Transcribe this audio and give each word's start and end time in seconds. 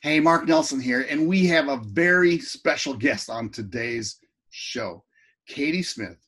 Hey, 0.00 0.20
Mark 0.20 0.46
Nelson 0.46 0.78
here, 0.78 1.04
and 1.10 1.26
we 1.26 1.44
have 1.46 1.66
a 1.66 1.82
very 1.86 2.38
special 2.38 2.94
guest 2.94 3.28
on 3.28 3.48
today's 3.48 4.20
show. 4.50 5.02
Katie 5.48 5.82
Smith 5.82 6.24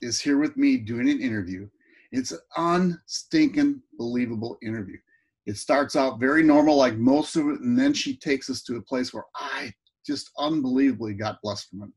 is 0.00 0.18
here 0.18 0.38
with 0.38 0.56
me 0.56 0.78
doing 0.78 1.10
an 1.10 1.20
interview. 1.20 1.68
It's 2.10 2.32
an 2.32 2.38
unstinking 2.56 3.82
believable 3.98 4.56
interview. 4.62 4.96
It 5.44 5.58
starts 5.58 5.94
out 5.94 6.20
very 6.20 6.42
normal, 6.42 6.76
like 6.76 6.96
most 6.96 7.36
of 7.36 7.48
it, 7.48 7.60
and 7.60 7.78
then 7.78 7.92
she 7.92 8.16
takes 8.16 8.48
us 8.48 8.62
to 8.62 8.76
a 8.76 8.82
place 8.82 9.12
where 9.12 9.26
I 9.36 9.74
just 10.06 10.30
unbelievably 10.38 11.12
got 11.12 11.42
blessed 11.42 11.68
from 11.68 11.82
it. 11.82 11.90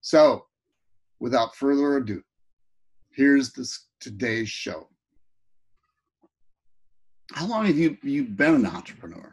So, 0.00 0.46
without 1.20 1.54
further 1.54 1.98
ado, 1.98 2.22
here's 3.14 3.52
this 3.52 3.86
today's 4.00 4.48
show. 4.48 4.88
How 7.34 7.46
long 7.46 7.66
have 7.66 7.78
you 7.78 7.96
you 8.02 8.24
been 8.24 8.56
an 8.56 8.66
entrepreneur? 8.66 9.32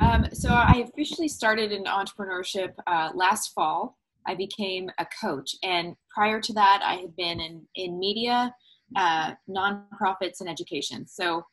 Um, 0.00 0.26
so 0.32 0.50
I 0.50 0.84
officially 0.88 1.28
started 1.28 1.72
in 1.72 1.84
entrepreneurship 1.84 2.74
uh, 2.86 3.10
last 3.14 3.52
fall. 3.54 3.96
I 4.26 4.34
became 4.34 4.90
a 4.98 5.06
coach, 5.20 5.54
and 5.62 5.94
prior 6.12 6.40
to 6.40 6.52
that, 6.54 6.82
I 6.84 6.94
had 6.94 7.14
been 7.16 7.40
in 7.40 7.62
in 7.74 7.98
media, 7.98 8.54
uh, 8.96 9.32
nonprofits, 9.48 10.40
and 10.40 10.48
education. 10.48 11.06
So 11.06 11.44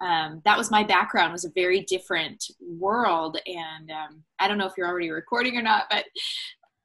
um, 0.00 0.42
that 0.44 0.58
was 0.58 0.70
my 0.70 0.84
background. 0.84 1.32
Was 1.32 1.44
a 1.44 1.50
very 1.54 1.80
different 1.80 2.44
world, 2.60 3.38
and 3.46 3.90
um, 3.90 4.22
I 4.38 4.46
don't 4.46 4.58
know 4.58 4.66
if 4.66 4.74
you're 4.76 4.88
already 4.88 5.10
recording 5.10 5.56
or 5.56 5.62
not, 5.62 5.84
but 5.90 6.04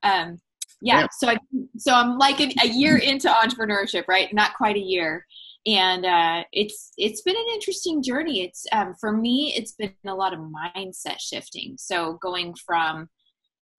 um, 0.03 0.39
yeah, 0.81 1.01
yeah. 1.01 1.07
So 1.19 1.29
I, 1.29 1.37
so 1.77 1.93
I'm 1.93 2.17
like 2.17 2.39
an, 2.39 2.51
a 2.63 2.67
year 2.67 2.97
into 2.97 3.27
entrepreneurship, 3.27 4.05
right? 4.07 4.33
Not 4.33 4.53
quite 4.55 4.77
a 4.77 4.79
year 4.79 5.25
and 5.65 6.05
uh, 6.05 6.43
it's 6.51 6.91
it's 6.97 7.21
been 7.21 7.35
an 7.35 7.53
interesting 7.53 8.03
journey. 8.03 8.43
It's 8.43 8.65
um, 8.71 8.95
for 8.99 9.11
me, 9.11 9.53
it's 9.55 9.73
been 9.73 9.93
a 10.05 10.13
lot 10.13 10.33
of 10.33 10.39
mindset 10.39 11.19
shifting. 11.19 11.75
So 11.77 12.17
going 12.21 12.53
from, 12.65 13.09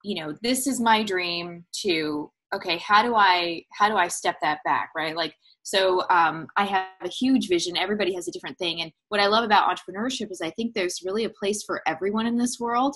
you 0.03 0.15
know, 0.15 0.35
this 0.41 0.67
is 0.67 0.79
my 0.79 1.03
dream 1.03 1.65
to 1.81 2.31
okay, 2.53 2.77
how 2.77 3.03
do 3.03 3.15
I 3.15 3.63
how 3.71 3.89
do 3.89 3.95
I 3.95 4.07
step 4.07 4.37
that 4.41 4.59
back, 4.65 4.89
right? 4.95 5.15
Like 5.15 5.35
so, 5.61 6.03
um, 6.09 6.47
I 6.57 6.65
have 6.65 6.87
a 7.03 7.09
huge 7.09 7.49
vision. 7.49 7.77
Everybody 7.77 8.13
has 8.15 8.27
a 8.27 8.31
different 8.31 8.57
thing, 8.57 8.81
and 8.81 8.91
what 9.09 9.21
I 9.21 9.27
love 9.27 9.43
about 9.43 9.69
entrepreneurship 9.69 10.31
is 10.31 10.41
I 10.41 10.51
think 10.51 10.73
there's 10.73 11.01
really 11.03 11.25
a 11.25 11.29
place 11.29 11.63
for 11.63 11.81
everyone 11.87 12.25
in 12.25 12.37
this 12.37 12.59
world 12.59 12.95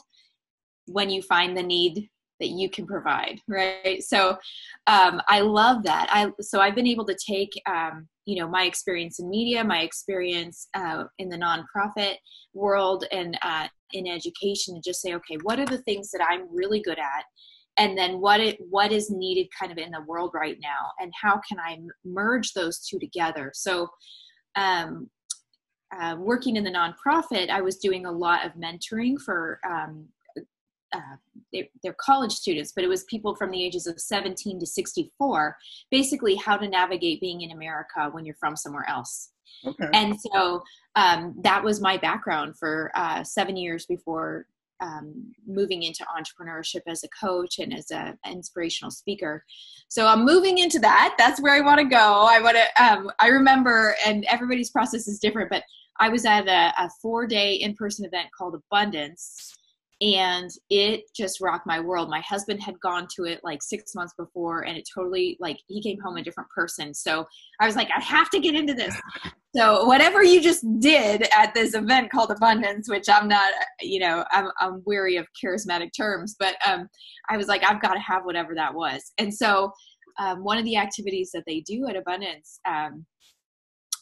when 0.87 1.09
you 1.11 1.21
find 1.21 1.55
the 1.55 1.63
need 1.63 2.09
that 2.39 2.49
you 2.49 2.69
can 2.69 2.85
provide 2.85 3.39
right? 3.47 4.03
So 4.03 4.37
um, 4.87 5.21
i 5.27 5.41
love 5.41 5.83
that. 5.83 6.07
I 6.11 6.31
so 6.41 6.59
i've 6.59 6.75
been 6.75 6.87
able 6.87 7.05
to 7.05 7.17
take 7.27 7.51
um, 7.67 8.07
you 8.25 8.39
know 8.39 8.47
my 8.47 8.63
experience 8.63 9.19
in 9.19 9.29
media 9.29 9.63
my 9.63 9.81
experience 9.81 10.67
uh, 10.73 11.03
in 11.17 11.29
the 11.29 11.37
nonprofit 11.37 12.15
world 12.53 13.05
and 13.11 13.37
uh, 13.43 13.67
in 13.93 14.07
education 14.07 14.75
and 14.75 14.83
just 14.83 15.01
say 15.01 15.13
okay 15.13 15.37
what 15.43 15.59
are 15.59 15.65
the 15.65 15.79
things 15.79 16.11
that 16.11 16.25
i'm 16.29 16.47
really 16.51 16.81
good 16.81 16.99
at? 16.99 17.23
And 17.77 17.97
then 17.97 18.19
what 18.19 18.41
it 18.41 18.57
what 18.69 18.91
is 18.91 19.09
needed 19.09 19.47
kind 19.57 19.71
of 19.71 19.77
in 19.77 19.91
the 19.91 20.01
world 20.01 20.31
right 20.33 20.57
now? 20.61 20.91
And 20.99 21.11
how 21.19 21.39
can 21.47 21.59
i 21.59 21.79
merge 22.03 22.53
those 22.53 22.79
two 22.79 22.99
together? 22.99 23.51
So 23.53 23.87
um, 24.55 25.09
uh, 25.97 26.15
working 26.19 26.55
in 26.55 26.63
the 26.63 26.71
nonprofit 26.71 27.49
i 27.49 27.61
was 27.61 27.77
doing 27.77 28.05
a 28.05 28.11
lot 28.11 28.45
of 28.45 28.53
mentoring 28.53 29.19
for 29.19 29.59
um, 29.67 30.07
uh, 30.93 31.15
they, 31.53 31.69
are 31.85 31.95
college 31.99 32.31
students, 32.31 32.71
but 32.73 32.83
it 32.83 32.87
was 32.87 33.03
people 33.05 33.35
from 33.35 33.51
the 33.51 33.63
ages 33.63 33.87
of 33.87 33.99
17 33.99 34.59
to 34.59 34.65
64, 34.65 35.57
basically 35.91 36.35
how 36.35 36.57
to 36.57 36.67
navigate 36.67 37.21
being 37.21 37.41
in 37.41 37.51
America 37.51 38.09
when 38.11 38.25
you're 38.25 38.35
from 38.39 38.55
somewhere 38.55 38.87
else. 38.87 39.31
Okay. 39.65 39.89
And 39.93 40.15
so 40.19 40.61
um, 40.95 41.35
that 41.41 41.63
was 41.63 41.81
my 41.81 41.97
background 41.97 42.57
for 42.57 42.91
uh, 42.95 43.23
seven 43.23 43.57
years 43.57 43.85
before 43.85 44.45
um, 44.81 45.33
moving 45.45 45.83
into 45.83 46.05
entrepreneurship 46.05 46.81
as 46.87 47.03
a 47.03 47.09
coach 47.09 47.59
and 47.59 47.73
as 47.73 47.91
an 47.91 48.17
inspirational 48.25 48.91
speaker. 48.91 49.43
So 49.89 50.07
I'm 50.07 50.23
moving 50.23 50.57
into 50.57 50.79
that. 50.79 51.15
That's 51.17 51.41
where 51.41 51.53
I 51.53 51.59
want 51.59 51.79
to 51.79 51.85
go. 51.85 52.27
I 52.29 52.39
want 52.39 52.57
to. 52.57 52.83
Um, 52.83 53.11
I 53.19 53.27
remember, 53.27 53.95
and 54.05 54.25
everybody's 54.29 54.69
process 54.69 55.07
is 55.07 55.19
different, 55.19 55.49
but 55.49 55.63
I 55.99 56.07
was 56.07 56.25
at 56.25 56.47
a, 56.47 56.73
a 56.81 56.89
four 57.01 57.27
day 57.27 57.55
in 57.55 57.75
person 57.75 58.05
event 58.05 58.29
called 58.37 58.55
Abundance 58.55 59.53
and 60.01 60.49
it 60.69 61.01
just 61.13 61.41
rocked 61.41 61.67
my 61.67 61.79
world. 61.79 62.09
My 62.09 62.21
husband 62.21 62.61
had 62.61 62.79
gone 62.79 63.07
to 63.15 63.25
it 63.25 63.41
like 63.43 63.61
six 63.61 63.93
months 63.93 64.13
before 64.17 64.61
and 64.61 64.77
it 64.77 64.87
totally 64.93 65.35
like 65.41 65.57
he 65.67 65.81
came 65.81 65.99
home 65.99 66.15
a 66.17 66.23
different 66.23 66.49
person. 66.49 66.93
So 66.93 67.25
i 67.59 67.65
was 67.65 67.75
like 67.75 67.89
i 67.95 68.01
have 68.01 68.29
to 68.31 68.39
get 68.39 68.55
into 68.55 68.73
this. 68.73 68.95
So 69.55 69.85
whatever 69.85 70.23
you 70.23 70.41
just 70.41 70.63
did 70.79 71.27
at 71.35 71.53
this 71.53 71.73
event 71.73 72.11
called 72.11 72.31
abundance 72.31 72.87
which 72.87 73.09
i'm 73.09 73.27
not 73.27 73.51
you 73.81 73.99
know 73.99 74.23
i'm, 74.31 74.49
I'm 74.59 74.83
weary 74.85 75.17
of 75.17 75.27
charismatic 75.43 75.89
terms 75.97 76.35
but 76.39 76.55
um, 76.67 76.87
i 77.29 77.35
was 77.37 77.47
like 77.47 77.63
i've 77.67 77.81
got 77.81 77.93
to 77.93 77.99
have 77.99 78.25
whatever 78.25 78.53
that 78.55 78.73
was. 78.73 79.11
And 79.17 79.33
so 79.33 79.71
um, 80.19 80.43
one 80.43 80.57
of 80.57 80.65
the 80.65 80.77
activities 80.77 81.31
that 81.33 81.43
they 81.47 81.61
do 81.61 81.87
at 81.87 81.95
abundance 81.95 82.59
um, 82.67 83.05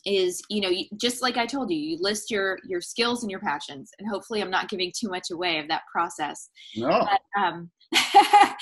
is 0.08 0.42
you 0.50 0.62
know 0.62 0.72
just 1.00 1.22
like 1.22 1.36
i 1.38 1.46
told 1.46 1.70
you 1.70 1.78
you 1.78 1.98
list 2.00 2.32
your 2.32 2.58
your 2.66 2.80
skills 2.80 3.24
and 3.24 3.30
your 3.30 3.42
passions 3.42 3.92
and 4.00 4.08
hopefully 4.08 4.42
i'm 4.42 4.50
not 4.50 4.70
giving 4.70 4.92
too 4.98 5.10
much 5.10 5.32
away 5.32 5.60
of 5.60 5.68
that 5.68 5.82
process. 5.92 6.50
No. 6.76 7.06
but 7.06 7.42
um 7.42 7.70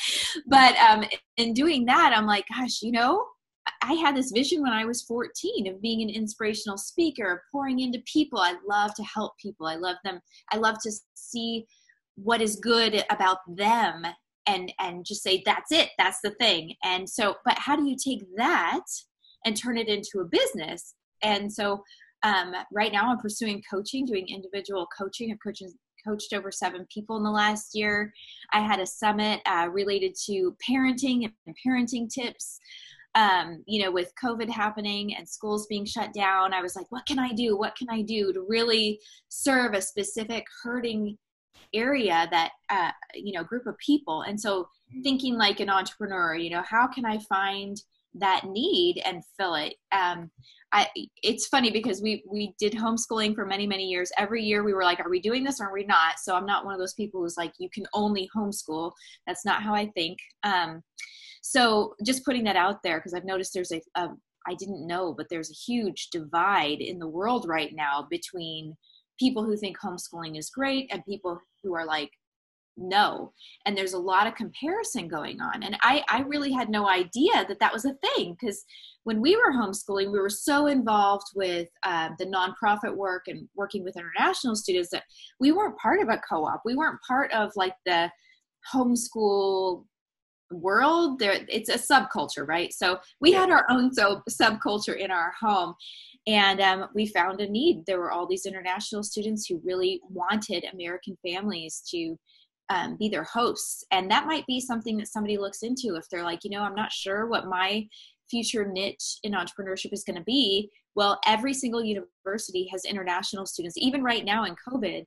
but 0.48 0.76
um 0.78 1.06
in 1.38 1.54
doing 1.54 1.86
that 1.86 2.14
i'm 2.16 2.26
like 2.26 2.46
gosh 2.50 2.82
you 2.82 2.92
know 2.92 3.24
i 3.84 3.94
had 3.94 4.16
this 4.16 4.32
vision 4.32 4.62
when 4.62 4.74
i 4.74 4.86
was 4.86 5.04
14 5.04 5.68
of 5.68 5.82
being 5.82 6.02
an 6.02 6.10
inspirational 6.10 6.78
speaker 6.78 7.32
of 7.32 7.40
pouring 7.52 7.80
into 7.80 8.00
people. 8.12 8.40
I 8.40 8.56
love 8.68 8.94
to 8.96 9.04
help 9.04 9.34
people. 9.38 9.68
I 9.68 9.76
love 9.76 9.98
them. 10.04 10.20
I 10.52 10.58
love 10.58 10.78
to 10.84 10.92
see 11.16 11.66
what 12.16 12.42
is 12.42 12.56
good 12.58 13.04
about 13.10 13.40
them 13.48 14.04
and 14.48 14.72
and 14.80 15.06
just 15.06 15.24
say 15.24 15.44
that's 15.46 15.72
it. 15.72 15.90
That's 15.98 16.20
the 16.24 16.32
thing. 16.32 16.76
And 16.84 17.10
so 17.10 17.36
but 17.46 17.58
how 17.58 17.76
do 17.76 17.86
you 17.86 17.96
take 18.04 18.24
that 18.38 18.84
and 19.46 19.56
turn 19.56 19.78
it 19.78 19.88
into 19.88 20.20
a 20.20 20.26
business 20.26 20.96
and 21.26 21.52
so 21.52 21.84
um, 22.24 22.54
right 22.72 22.92
now 22.92 23.12
I'm 23.12 23.18
pursuing 23.18 23.62
coaching, 23.70 24.06
doing 24.06 24.28
individual 24.30 24.88
coaching. 24.98 25.32
I've 25.32 25.40
coached, 25.44 25.64
coached 26.06 26.34
over 26.34 26.52
seven 26.52 26.86
people 26.94 27.18
in 27.18 27.24
the 27.24 27.32
last 27.32 27.76
year. 27.76 28.14
I 28.54 28.62
had 28.62 28.80
a 28.80 28.86
summit 28.86 29.42
uh, 29.46 29.70
related 29.72 30.16
to 30.26 30.56
parenting 30.68 31.30
and 31.46 31.56
parenting 31.66 32.10
tips. 32.10 32.60
Um, 33.16 33.64
you 33.66 33.82
know, 33.82 33.92
with 33.92 34.12
COVID 34.22 34.50
happening 34.50 35.16
and 35.16 35.28
schools 35.28 35.68
being 35.68 35.86
shut 35.86 36.14
down, 36.14 36.54
I 36.54 36.62
was 36.62 36.76
like, 36.76 36.88
what 36.90 37.06
can 37.06 37.18
I 37.18 37.32
do? 37.32 37.58
What 37.58 37.76
can 37.76 37.90
I 37.90 38.02
do 38.02 38.34
to 38.34 38.46
really 38.48 39.00
serve 39.30 39.74
a 39.74 39.82
specific 39.82 40.46
hurting 40.64 41.18
area 41.74 42.28
that, 42.32 42.52
uh, 42.70 42.92
you 43.14 43.32
know, 43.32 43.44
group 43.44 43.68
of 43.68 43.78
people? 43.78 44.24
And 44.24 44.40
so 44.40 44.64
mm-hmm. 44.64 45.02
thinking 45.02 45.38
like 45.38 45.62
an 45.62 45.70
entrepreneur, 45.70 46.36
you 46.36 46.50
know, 46.50 46.64
how 46.70 46.88
can 46.88 47.06
I 47.06 47.20
find 47.20 47.82
that 48.20 48.46
need 48.46 49.02
and 49.06 49.24
fill 49.38 49.56
it? 49.56 49.76
Um, 49.92 50.32
I, 50.72 50.88
it's 51.24 51.48
funny 51.48 51.72
because 51.72 52.02
we 52.02 52.24
we 52.30 52.54
did 52.60 52.74
homeschooling 52.74 53.36
for 53.36 53.46
many 53.46 53.68
many 53.68 53.86
years. 53.86 54.12
Every 54.18 54.44
year 54.44 54.64
we 54.64 54.74
were 54.74 54.84
like, 54.84 55.00
are 55.00 55.10
we 55.10 55.22
doing 55.22 55.44
this 55.44 55.62
or 55.62 55.66
are 55.66 55.74
we 55.74 55.86
not? 55.86 56.20
So 56.20 56.36
I'm 56.36 56.46
not 56.46 56.66
one 56.66 56.74
of 56.74 56.80
those 56.80 56.94
people 56.94 57.22
who's 57.22 57.38
like, 57.38 57.54
you 57.58 57.70
can 57.70 57.86
only 57.94 58.30
homeschool. 58.36 58.92
That's 59.28 59.46
not 59.46 59.64
how 59.64 59.74
I 59.74 59.88
think. 59.96 60.18
Um, 60.44 60.82
so 61.42 61.94
just 62.04 62.26
putting 62.26 62.44
that 62.46 62.56
out 62.56 62.82
there 62.84 62.98
because 62.98 63.14
I've 63.14 63.26
noticed 63.26 63.54
there's 63.54 63.72
a, 63.72 63.82
a 63.96 64.10
I 64.48 64.56
didn't 64.56 64.88
know, 64.88 65.14
but 65.14 65.28
there's 65.30 65.50
a 65.50 65.72
huge 65.72 66.10
divide 66.12 66.82
in 66.82 67.00
the 67.00 67.08
world 67.08 67.48
right 67.48 67.74
now 67.74 68.08
between 68.10 68.76
people 69.20 69.44
who 69.44 69.56
think 69.56 69.78
homeschooling 69.80 70.38
is 70.38 70.50
great 70.50 70.90
and 70.92 71.06
people 71.06 71.40
who 71.64 71.74
are 71.74 71.86
like, 71.86 72.12
no 72.78 73.32
and 73.66 73.78
there's 73.78 73.94
a 73.94 74.00
lot 74.00 74.28
of 74.28 74.36
comparison 74.36 75.08
going 75.08 75.40
on. 75.42 75.64
And 75.64 75.78
i 75.82 76.04
i 76.10 76.22
really 76.22 76.52
had 76.52 76.70
no 76.70 76.90
idea 76.90 77.46
that 77.48 77.60
that 77.60 77.74
was 77.74 77.86
a 77.86 77.96
thing 77.96 78.36
because 78.40 78.64
when 79.04 79.22
we 79.22 79.36
were 79.36 79.54
homeschooling 79.54 80.12
we 80.12 80.20
were 80.20 80.30
so 80.30 80.68
involved 80.68 81.28
with 81.36 81.70
uh, 81.84 82.10
the 82.20 82.26
nonprofit 82.26 82.96
work 82.96 83.24
and 83.28 83.48
working 83.56 83.84
with 83.84 83.98
international 83.98 84.56
students 84.56 84.90
that 84.90 85.04
we 85.40 85.52
weren't 85.52 85.78
part 85.78 86.02
of 86.02 86.10
a 86.10 86.22
co-op. 86.28 86.62
We 86.66 86.76
weren't 86.76 87.00
part 87.08 87.32
of 87.32 87.52
like 87.56 87.76
the 87.86 88.12
homeschool 88.74 89.86
world. 90.52 91.20
There 91.20 91.46
it's 91.48 91.70
a 91.70 91.78
subculture 91.78 92.48
right? 92.48 92.74
So 92.74 93.00
we 93.22 93.32
had 93.32 93.50
our 93.50 93.66
own 93.70 93.94
so 93.94 94.22
subculture 94.30 94.98
in 94.98 95.12
our 95.12 95.34
home. 95.40 95.76
And 96.28 96.60
um, 96.60 96.88
we 96.96 97.06
found 97.06 97.40
a 97.40 97.48
need. 97.48 97.84
There 97.86 98.00
were 98.00 98.12
all 98.12 98.26
these 98.26 98.48
international 98.48 99.04
students 99.04 99.46
who 99.46 99.62
really 99.64 100.02
wanted 100.10 100.66
american 100.74 101.18
families 101.26 101.84
to 101.92 102.18
um, 102.70 102.98
be 102.98 103.10
their 103.10 103.24
hosts. 103.24 103.84
And 103.92 104.10
that 104.12 104.26
might 104.26 104.46
be 104.48 104.60
something 104.60 104.98
that 104.98 105.08
somebody 105.08 105.38
looks 105.38 105.64
into 105.64 105.96
if 105.96 106.10
they're 106.10 106.24
like 106.24 106.44
you 106.44 106.50
know 106.50 106.62
i'm 106.62 106.76
not 106.76 106.92
sure 106.92 107.28
what 107.28 107.48
my 107.48 107.88
future 108.30 108.66
niche 108.66 109.18
in 109.24 109.34
entrepreneurship 109.34 109.94
is 109.94 110.04
going 110.04 110.18
to 110.18 110.24
be. 110.24 110.70
Well 110.96 111.20
every 111.26 111.54
single 111.54 111.84
university 111.84 112.68
has 112.72 112.86
international 112.86 113.46
students 113.46 113.78
even 113.78 114.04
right 114.04 114.26
now 114.26 114.46
in 114.46 114.56
covid. 114.68 115.06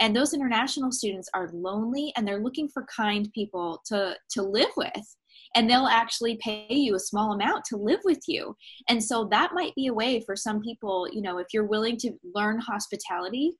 And 0.00 0.14
those 0.14 0.32
international 0.32 0.92
students 0.92 1.28
are 1.34 1.50
lonely 1.52 2.12
and 2.16 2.26
they're 2.26 2.42
looking 2.42 2.68
for 2.68 2.86
kind 2.94 3.28
people 3.34 3.82
to 3.86 4.14
to 4.30 4.42
live 4.42 4.70
with. 4.76 5.16
And 5.54 5.68
they'll 5.68 5.86
actually 5.86 6.38
pay 6.42 6.66
you 6.68 6.94
a 6.94 7.00
small 7.00 7.32
amount 7.32 7.64
to 7.66 7.76
live 7.76 8.00
with 8.04 8.20
you. 8.28 8.54
And 8.88 9.02
so 9.02 9.26
that 9.30 9.54
might 9.54 9.74
be 9.74 9.86
a 9.86 9.94
way 9.94 10.20
for 10.20 10.36
some 10.36 10.60
people 10.60 11.08
you 11.10 11.22
know 11.22 11.38
if 11.38 11.48
you're 11.52 11.64
willing 11.64 11.96
to 11.98 12.12
learn 12.34 12.60
hospitality 12.60 13.56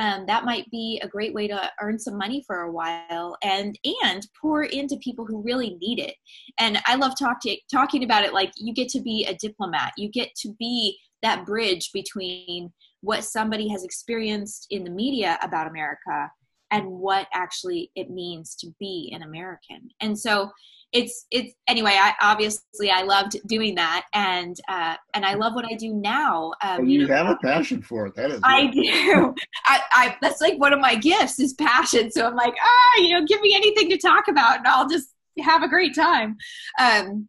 um, 0.00 0.24
that 0.26 0.44
might 0.44 0.68
be 0.70 1.00
a 1.04 1.08
great 1.08 1.34
way 1.34 1.46
to 1.46 1.70
earn 1.80 1.98
some 1.98 2.16
money 2.16 2.42
for 2.46 2.62
a 2.62 2.72
while 2.72 3.36
and 3.42 3.78
and 4.02 4.26
pour 4.40 4.64
into 4.64 4.96
people 4.96 5.26
who 5.26 5.42
really 5.42 5.76
need 5.80 6.00
it. 6.00 6.14
And 6.58 6.80
i 6.86 6.96
love 6.96 7.12
talk 7.18 7.40
to, 7.42 7.56
talking 7.70 8.02
about 8.02 8.24
it 8.24 8.32
like 8.32 8.50
you 8.56 8.72
get 8.72 8.88
to 8.90 9.00
be 9.00 9.26
a 9.26 9.34
diplomat. 9.34 9.92
You 9.96 10.10
get 10.10 10.34
to 10.36 10.54
be 10.58 10.98
that 11.22 11.44
bridge 11.44 11.90
between 11.92 12.72
what 13.02 13.24
somebody 13.24 13.68
has 13.68 13.84
experienced 13.84 14.66
in 14.70 14.84
the 14.84 14.90
media 14.90 15.38
about 15.42 15.66
america 15.66 16.30
and 16.70 16.86
what 16.86 17.26
actually 17.32 17.90
it 17.96 18.10
means 18.10 18.54
to 18.56 18.72
be 18.78 19.12
an 19.14 19.22
american. 19.22 19.88
And 20.00 20.18
so 20.18 20.50
it's 20.92 21.26
it's 21.30 21.54
anyway 21.68 21.92
i 21.92 22.12
obviously 22.20 22.90
i 22.90 23.02
loved 23.02 23.36
doing 23.46 23.74
that 23.74 24.06
and 24.12 24.56
uh 24.68 24.96
and 25.14 25.24
i 25.24 25.34
love 25.34 25.54
what 25.54 25.64
i 25.64 25.74
do 25.74 25.94
now 25.94 26.52
um, 26.64 26.84
you, 26.88 27.02
you 27.02 27.06
know, 27.06 27.14
have 27.14 27.28
a 27.28 27.36
passion 27.36 27.80
for 27.80 28.06
it 28.06 28.14
that 28.16 28.30
is 28.30 28.40
i 28.42 28.66
do. 28.66 29.34
I, 29.66 29.80
I 29.92 30.16
that's 30.20 30.40
like 30.40 30.58
one 30.58 30.72
of 30.72 30.80
my 30.80 30.96
gifts 30.96 31.38
is 31.38 31.52
passion. 31.54 32.10
So 32.10 32.26
i'm 32.26 32.34
like 32.34 32.54
ah 32.60 33.00
you 33.00 33.12
know 33.12 33.24
give 33.24 33.40
me 33.40 33.54
anything 33.54 33.88
to 33.90 33.98
talk 33.98 34.26
about 34.28 34.58
and 34.58 34.66
i'll 34.66 34.88
just 34.88 35.10
have 35.40 35.62
a 35.62 35.68
great 35.68 35.94
time. 35.94 36.36
Um 36.78 37.28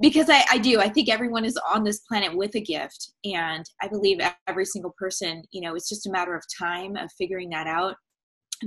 because 0.00 0.30
I, 0.30 0.44
I 0.48 0.58
do. 0.58 0.78
I 0.78 0.88
think 0.88 1.08
everyone 1.08 1.44
is 1.44 1.58
on 1.72 1.82
this 1.82 2.00
planet 2.00 2.36
with 2.36 2.54
a 2.54 2.60
gift 2.60 3.12
and 3.24 3.64
i 3.82 3.88
believe 3.88 4.18
every 4.46 4.64
single 4.64 4.94
person 4.98 5.42
you 5.50 5.60
know 5.60 5.74
it's 5.74 5.88
just 5.88 6.06
a 6.06 6.10
matter 6.10 6.34
of 6.34 6.42
time 6.58 6.96
of 6.96 7.10
figuring 7.18 7.50
that 7.50 7.66
out 7.66 7.96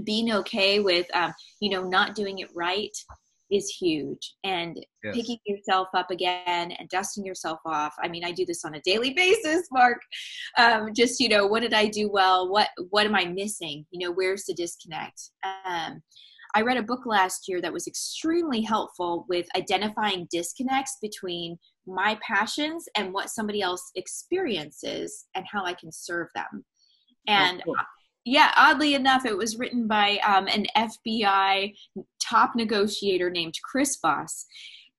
being 0.03 0.31
okay 0.31 0.79
with 0.79 1.05
um, 1.15 1.33
you 1.59 1.69
know 1.69 1.83
not 1.83 2.15
doing 2.15 2.39
it 2.39 2.49
right 2.55 2.95
is 3.51 3.69
huge. 3.69 4.35
And 4.43 4.79
yes. 5.03 5.15
picking 5.15 5.37
yourself 5.45 5.89
up 5.93 6.09
again 6.09 6.71
and 6.71 6.89
dusting 6.89 7.25
yourself 7.25 7.59
off 7.65 7.93
i 8.01 8.07
mean 8.07 8.23
i 8.23 8.31
do 8.31 8.45
this 8.45 8.63
on 8.63 8.75
a 8.75 8.81
daily 8.81 9.13
basis 9.15 9.67
mark. 9.71 10.01
Um, 10.57 10.93
just 10.95 11.19
you 11.19 11.29
know 11.29 11.45
what 11.45 11.61
did 11.61 11.73
i 11.73 11.85
do 11.87 12.09
well? 12.09 12.49
What 12.49 12.69
what 12.89 13.05
am 13.05 13.15
i 13.15 13.25
missing? 13.25 13.85
You 13.91 14.07
know 14.07 14.13
where's 14.13 14.45
the 14.45 14.53
disconnect? 14.53 15.21
Um, 15.43 16.01
i 16.55 16.61
read 16.61 16.77
a 16.77 16.83
book 16.83 17.05
last 17.05 17.47
year 17.47 17.61
that 17.61 17.73
was 17.73 17.87
extremely 17.87 18.61
helpful 18.61 19.25
with 19.29 19.45
identifying 19.55 20.27
disconnects 20.31 20.97
between 21.01 21.57
my 21.85 22.17
passions 22.25 22.87
and 22.95 23.13
what 23.13 23.29
somebody 23.29 23.61
else 23.61 23.91
experiences 23.95 25.25
and 25.35 25.45
how 25.51 25.65
i 25.65 25.73
can 25.73 25.91
serve 25.91 26.29
them. 26.35 26.65
And 27.27 27.61
oh, 27.61 27.63
cool 27.65 27.75
yeah, 28.25 28.51
oddly 28.55 28.93
enough, 28.93 29.25
it 29.25 29.37
was 29.37 29.57
written 29.57 29.87
by 29.87 30.19
um, 30.25 30.47
an 30.47 30.67
FBI 30.77 31.73
top 32.21 32.55
negotiator 32.55 33.29
named 33.29 33.55
Chris 33.63 33.97
Voss, 34.01 34.45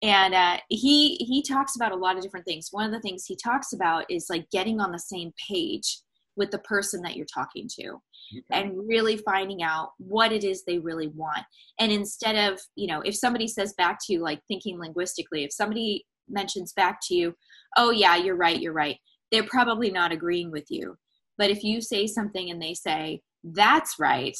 and 0.03 0.35
uh, 0.35 0.59
he 0.69 1.17
he 1.17 1.43
talks 1.43 1.77
about 1.77 1.93
a 1.93 1.97
lot 1.97 2.17
of 2.17 2.23
different 2.23 2.47
things. 2.47 2.69
One 2.73 2.85
of 2.85 2.93
the 2.93 3.01
things 3.01 3.25
he 3.25 3.37
talks 3.37 3.73
about 3.73 4.05
is 4.11 4.27
like 4.29 4.51
getting 4.51 4.81
on 4.81 4.91
the 4.91 4.99
same 4.99 5.33
page 5.49 6.01
with 6.35 6.51
the 6.51 6.59
person 6.59 7.03
that 7.03 7.15
you're 7.15 7.27
talking 7.33 7.69
to, 7.81 8.03
and 8.51 8.73
really 8.89 9.17
finding 9.19 9.63
out 9.63 9.91
what 9.99 10.33
it 10.33 10.43
is 10.43 10.65
they 10.65 10.79
really 10.79 11.09
want. 11.09 11.45
And 11.79 11.93
instead 11.93 12.53
of 12.53 12.61
you 12.75 12.89
know, 12.89 13.03
if 13.03 13.15
somebody 13.15 13.47
says 13.47 13.73
back 13.75 13.99
to 14.03 14.13
you 14.13 14.21
like 14.21 14.41
thinking 14.49 14.81
linguistically, 14.81 15.45
if 15.45 15.53
somebody 15.53 16.05
mentions 16.29 16.73
back 16.73 16.99
to 17.05 17.15
you, 17.15 17.35
"Oh 17.77 17.93
yeah, 17.93 18.17
you're 18.17 18.37
right, 18.37 18.61
you're 18.61 18.73
right," 18.73 18.97
they're 19.31 19.45
probably 19.45 19.93
not 19.93 20.11
agreeing 20.11 20.51
with 20.51 20.67
you 20.71 20.97
but 21.39 21.51
if 21.51 21.63
you 21.63 21.81
say 21.81 22.07
something 22.07 22.51
and 22.51 22.61
they 22.61 22.75
say, 22.75 23.23
that's 23.45 23.97
right, 23.99 24.37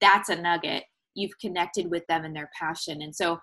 that's 0.00 0.28
a 0.28 0.36
nugget. 0.36 0.84
You've 1.14 1.38
connected 1.40 1.90
with 1.90 2.06
them 2.06 2.24
and 2.24 2.34
their 2.34 2.50
passion. 2.58 3.02
And 3.02 3.14
so 3.14 3.38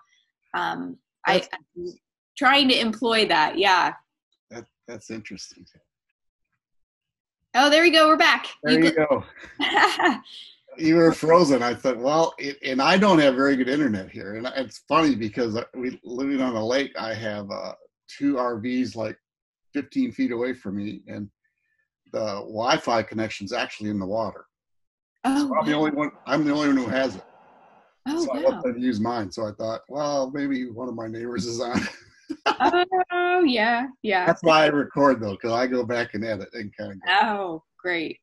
um, 0.54 0.96
I, 1.26 1.46
am 1.76 1.92
trying 2.36 2.68
to 2.68 2.80
employ 2.80 3.26
that. 3.26 3.58
Yeah. 3.58 3.92
That, 4.50 4.64
that's 4.86 5.10
interesting. 5.10 5.66
Oh, 7.54 7.70
there 7.70 7.82
we 7.82 7.90
go. 7.90 8.08
We're 8.08 8.16
back. 8.16 8.46
There 8.62 8.78
you, 8.78 8.84
you 8.86 8.92
go. 8.92 9.24
you 10.78 10.96
were 10.96 11.12
frozen. 11.12 11.62
I 11.62 11.74
thought, 11.74 11.98
well, 11.98 12.34
it, 12.38 12.56
and 12.62 12.80
I 12.80 12.96
don't 12.96 13.18
have 13.18 13.34
very 13.34 13.56
good 13.56 13.68
internet 13.68 14.10
here. 14.10 14.36
And 14.36 14.46
it's 14.56 14.84
funny 14.88 15.14
because 15.14 15.58
we 15.74 15.98
living 16.04 16.40
on 16.40 16.56
a 16.56 16.64
lake, 16.64 16.92
I 16.98 17.14
have 17.14 17.50
uh, 17.50 17.74
two 18.08 18.34
RVs 18.34 18.96
like 18.96 19.18
15 19.74 20.12
feet 20.12 20.30
away 20.30 20.54
from 20.54 20.76
me. 20.76 21.02
And 21.06 21.28
the 22.12 22.40
Wi-Fi 22.40 23.02
connection 23.02 23.44
is 23.44 23.52
actually 23.52 23.90
in 23.90 23.98
the 23.98 24.06
water. 24.06 24.46
Oh, 25.24 25.36
so 25.36 25.42
I'm 25.44 25.50
wow. 25.50 25.62
the 25.64 25.72
only 25.72 25.90
one. 25.90 26.10
I'm 26.26 26.44
the 26.44 26.52
only 26.52 26.68
one 26.68 26.76
who 26.76 26.86
has 26.86 27.16
it. 27.16 27.24
Oh, 28.06 28.24
so 28.24 28.32
wow. 28.32 28.40
I 28.40 28.42
let 28.54 28.62
them 28.62 28.78
use 28.78 29.00
mine. 29.00 29.30
So 29.30 29.46
I 29.46 29.52
thought, 29.52 29.82
well, 29.88 30.30
maybe 30.30 30.70
one 30.70 30.88
of 30.88 30.94
my 30.94 31.08
neighbors 31.08 31.46
is 31.46 31.60
on. 31.60 31.80
oh 33.12 33.42
yeah, 33.44 33.86
yeah. 34.02 34.26
That's 34.26 34.42
why 34.42 34.64
I 34.64 34.66
record 34.66 35.20
though, 35.20 35.32
because 35.32 35.52
I 35.52 35.66
go 35.66 35.84
back 35.84 36.14
and 36.14 36.24
edit 36.24 36.48
and 36.54 36.74
kind 36.76 36.92
of. 36.92 37.00
Go. 37.00 37.18
Oh, 37.20 37.62
great. 37.78 38.18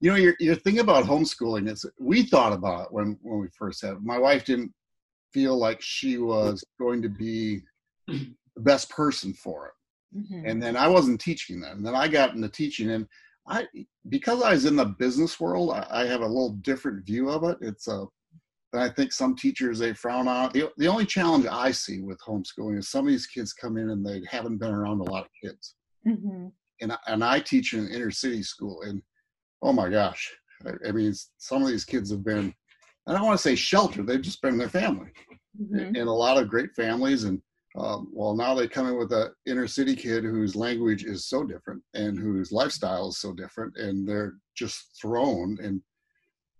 You 0.00 0.10
know, 0.10 0.16
your 0.16 0.34
your 0.40 0.54
thing 0.54 0.78
about 0.78 1.04
homeschooling 1.04 1.70
is 1.70 1.84
we 1.98 2.22
thought 2.22 2.52
about 2.52 2.86
it 2.86 2.92
when 2.92 3.18
when 3.22 3.40
we 3.40 3.48
first 3.58 3.82
had. 3.82 3.94
It. 3.94 4.02
My 4.02 4.18
wife 4.18 4.44
didn't 4.44 4.72
feel 5.32 5.56
like 5.56 5.80
she 5.82 6.18
was 6.18 6.64
going 6.80 7.02
to 7.02 7.08
be 7.08 7.62
the 8.08 8.34
best 8.58 8.88
person 8.90 9.34
for 9.34 9.66
it. 9.66 9.72
Mm-hmm. 10.16 10.46
And 10.46 10.62
then 10.62 10.76
I 10.76 10.88
wasn't 10.88 11.20
teaching 11.20 11.60
then. 11.60 11.72
And 11.72 11.86
then 11.86 11.94
I 11.94 12.08
got 12.08 12.34
into 12.34 12.48
teaching, 12.48 12.90
and 12.90 13.06
I 13.48 13.66
because 14.08 14.42
I 14.42 14.52
was 14.52 14.64
in 14.64 14.76
the 14.76 14.84
business 14.84 15.38
world, 15.38 15.70
I, 15.70 15.86
I 15.90 16.06
have 16.06 16.22
a 16.22 16.26
little 16.26 16.54
different 16.62 17.04
view 17.04 17.28
of 17.30 17.44
it. 17.44 17.58
It's 17.60 17.88
a 17.88 18.06
I 18.74 18.88
think 18.88 19.12
some 19.12 19.36
teachers 19.36 19.78
they 19.78 19.92
frown 19.92 20.28
on. 20.28 20.50
The, 20.52 20.70
the 20.76 20.88
only 20.88 21.06
challenge 21.06 21.46
I 21.46 21.70
see 21.70 22.00
with 22.00 22.20
homeschooling 22.20 22.78
is 22.78 22.88
some 22.88 23.06
of 23.06 23.10
these 23.10 23.26
kids 23.26 23.52
come 23.52 23.76
in 23.76 23.90
and 23.90 24.04
they 24.04 24.22
haven't 24.28 24.58
been 24.58 24.72
around 24.72 25.00
a 25.00 25.10
lot 25.10 25.24
of 25.24 25.30
kids. 25.42 25.74
Mm-hmm. 26.06 26.48
And 26.82 26.92
and 27.06 27.24
I 27.24 27.40
teach 27.40 27.72
in 27.72 27.80
an 27.80 27.90
inner 27.90 28.10
city 28.10 28.42
school, 28.42 28.82
and 28.82 29.00
oh 29.62 29.72
my 29.72 29.88
gosh, 29.88 30.30
I, 30.66 30.88
I, 30.88 30.92
mean, 30.92 31.14
some 31.38 31.62
of 31.62 31.68
these 31.68 31.84
kids 31.84 32.10
have 32.10 32.24
been. 32.24 32.54
I 33.06 33.12
don't 33.12 33.24
want 33.24 33.38
to 33.38 33.42
say 33.42 33.54
sheltered; 33.54 34.06
they've 34.06 34.20
just 34.20 34.42
been 34.42 34.52
in 34.52 34.58
their 34.58 34.68
family, 34.68 35.08
mm-hmm. 35.60 35.78
and 35.78 35.96
a 35.96 36.10
lot 36.10 36.36
of 36.36 36.48
great 36.48 36.74
families. 36.74 37.24
And 37.24 37.40
um, 37.76 38.08
well, 38.12 38.34
now 38.34 38.54
they 38.54 38.68
come 38.68 38.88
in 38.88 38.96
with 38.96 39.12
an 39.12 39.32
inner 39.46 39.66
city 39.66 39.94
kid 39.94 40.24
whose 40.24 40.56
language 40.56 41.04
is 41.04 41.26
so 41.26 41.44
different 41.44 41.82
and 41.94 42.18
whose 42.18 42.50
lifestyle 42.50 43.08
is 43.08 43.18
so 43.18 43.32
different, 43.32 43.76
and 43.76 44.08
they're 44.08 44.34
just 44.54 44.98
thrown. 45.00 45.58
And 45.62 45.82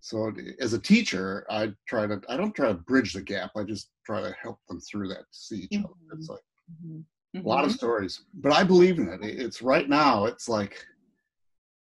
so, 0.00 0.32
as 0.60 0.74
a 0.74 0.78
teacher, 0.78 1.46
I 1.48 1.72
try 1.88 2.06
to 2.06 2.20
I 2.28 2.36
don't 2.36 2.54
try 2.54 2.68
to 2.68 2.74
bridge 2.74 3.14
the 3.14 3.22
gap. 3.22 3.52
I 3.56 3.62
just 3.62 3.90
try 4.04 4.20
to 4.20 4.34
help 4.40 4.58
them 4.68 4.80
through 4.80 5.08
that 5.08 5.20
to 5.20 5.38
see 5.38 5.68
each 5.70 5.78
other. 5.78 5.88
Mm-hmm. 5.88 6.18
It's 6.18 6.28
like 6.28 6.40
mm-hmm. 6.84 7.38
a 7.44 7.48
lot 7.48 7.64
of 7.64 7.70
mm-hmm. 7.70 7.76
stories, 7.76 8.24
but 8.34 8.52
I 8.52 8.62
believe 8.62 8.98
in 8.98 9.08
it. 9.08 9.20
It's 9.22 9.62
right 9.62 9.88
now. 9.88 10.26
It's 10.26 10.48
like 10.48 10.84